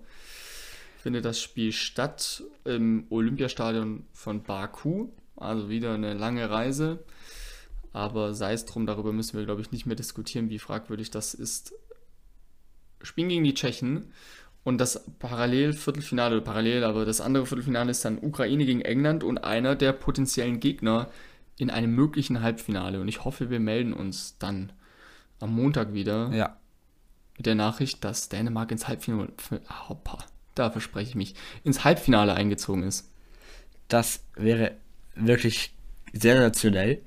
[1.02, 5.10] Findet das Spiel statt im Olympiastadion von Baku.
[5.36, 7.04] Also wieder eine lange Reise.
[7.92, 11.34] Aber sei es drum, darüber müssen wir, glaube ich, nicht mehr diskutieren, wie fragwürdig das
[11.34, 11.74] ist.
[13.02, 14.12] spielen gegen die Tschechen
[14.64, 19.24] und das parallel Viertelfinale, oder parallel, aber das andere Viertelfinale ist dann Ukraine gegen England
[19.24, 21.10] und einer der potenziellen Gegner
[21.58, 23.00] in einem möglichen Halbfinale.
[23.02, 24.72] Und ich hoffe, wir melden uns dann
[25.40, 26.58] am Montag wieder Ja.
[27.38, 29.30] mit der Nachricht, dass Dänemark ins Halbfinale,
[29.90, 30.20] hoppa,
[30.56, 33.10] da verspreche ich mich, ins Halbfinale eingezogen ist.
[33.88, 34.76] Das wäre
[35.16, 35.74] wirklich
[36.14, 37.02] sensationell.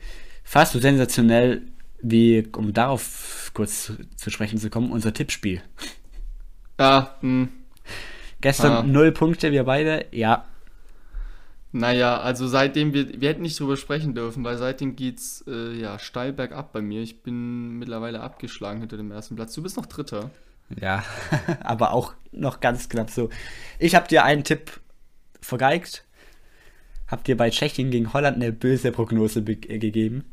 [0.44, 1.62] Fast so sensationell
[2.02, 5.62] wie, um darauf kurz zu, sprechen zu kommen, unser Tippspiel.
[6.78, 7.48] Ja, hm,
[8.42, 8.82] Gestern Ah.
[8.82, 10.06] null Punkte, wir beide.
[10.12, 10.44] Ja,
[11.78, 15.98] naja, also seitdem wir, wir hätten nicht drüber sprechen dürfen, weil seitdem geht's äh, ja
[15.98, 17.02] steil bergab bei mir.
[17.02, 19.54] Ich bin mittlerweile abgeschlagen hinter dem ersten Platz.
[19.54, 20.30] Du bist noch Dritter.
[20.80, 21.04] ja,
[21.60, 23.28] aber auch noch ganz knapp so.
[23.78, 24.80] Ich habe dir einen Tipp
[25.40, 26.04] vergeigt.
[27.08, 30.24] Hab dir bei Tschechien gegen Holland eine böse Prognose äh, gegeben.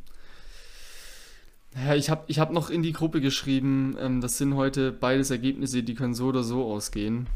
[1.76, 5.32] Ja, ich habe ich hab noch in die Gruppe geschrieben, ähm, das sind heute beides
[5.32, 7.28] Ergebnisse, die können so oder so ausgehen.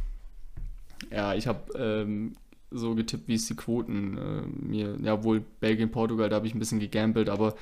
[1.12, 2.36] Ja, ich habe ähm,
[2.72, 6.56] so getippt, wie es die Quoten äh, mir, ja wohl Belgien, Portugal, da habe ich
[6.56, 7.56] ein bisschen gegambelt, aber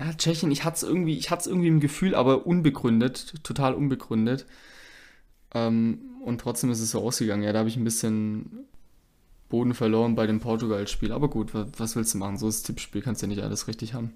[0.00, 4.46] ja, Tschechien, ich hatte es irgendwie, ich hatte irgendwie im Gefühl, aber unbegründet, total unbegründet.
[5.54, 7.42] Ähm, und trotzdem ist es so ausgegangen.
[7.42, 8.66] Ja, da habe ich ein bisschen
[9.48, 11.12] Boden verloren bei dem Portugal-Spiel.
[11.12, 12.38] Aber gut, wa- was willst du machen?
[12.38, 14.12] So ist das Tippspiel, kannst ja nicht alles richtig haben.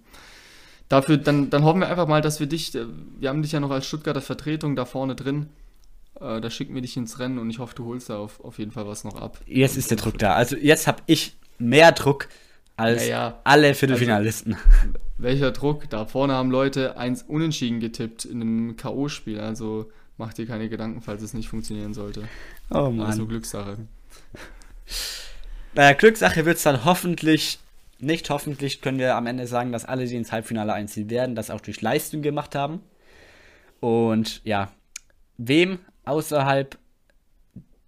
[0.88, 2.86] Dafür, dann, dann hoffen wir einfach mal, dass wir dich, äh,
[3.20, 5.48] wir haben dich ja noch als Stuttgarter Vertretung da vorne drin.
[6.20, 8.58] Äh, da schicken wir dich ins Rennen und ich hoffe, du holst da auf, auf
[8.58, 9.38] jeden Fall was noch ab.
[9.46, 10.34] Jetzt ist der Druck da.
[10.34, 12.28] Also jetzt habe ich mehr Druck
[12.76, 13.40] als Ja, ja.
[13.44, 14.56] alle Viertelfinalisten.
[15.18, 15.88] Welcher Druck?
[15.88, 19.38] Da vorne haben Leute eins unentschieden getippt in einem K.O.-Spiel.
[19.40, 22.24] Also mach dir keine Gedanken, falls es nicht funktionieren sollte.
[22.70, 23.28] oh Also Mann.
[23.28, 23.78] Glückssache.
[25.74, 27.58] Naja, Glückssache wird es dann hoffentlich,
[27.98, 31.50] nicht hoffentlich, können wir am Ende sagen, dass alle, die ins Halbfinale einziehen werden, das
[31.50, 32.80] auch durch Leistung gemacht haben.
[33.80, 34.70] Und ja,
[35.36, 36.78] wem außerhalb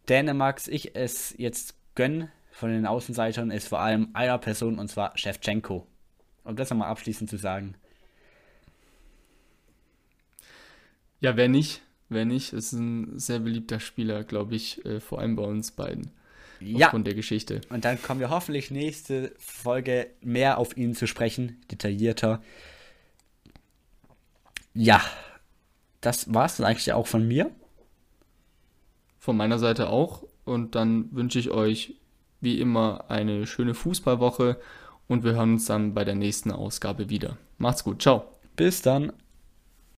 [0.09, 5.17] Dänemarks ich es jetzt gönne von den Außenseitern, ist vor allem einer Person und zwar
[5.17, 5.87] Shevchenko.
[6.45, 7.75] Um das nochmal abschließend zu sagen.
[11.21, 11.83] Ja, wer nicht?
[12.09, 12.53] Wer nicht?
[12.53, 16.11] Ist ein sehr beliebter Spieler, glaube ich, äh, vor allem bei uns beiden.
[16.61, 17.61] Ja, Aufgrund der Geschichte.
[17.69, 22.43] und dann kommen wir hoffentlich nächste Folge mehr auf ihn zu sprechen, detaillierter.
[24.75, 25.01] Ja,
[26.01, 27.53] das war's dann eigentlich auch von mir.
[29.29, 30.23] Von meiner Seite auch.
[30.47, 31.97] Und dann wünsche ich euch
[32.41, 34.57] wie immer eine schöne Fußballwoche
[35.07, 37.37] und wir hören uns dann bei der nächsten Ausgabe wieder.
[37.59, 38.01] Macht's gut.
[38.01, 38.25] Ciao.
[38.57, 39.13] Bis dann.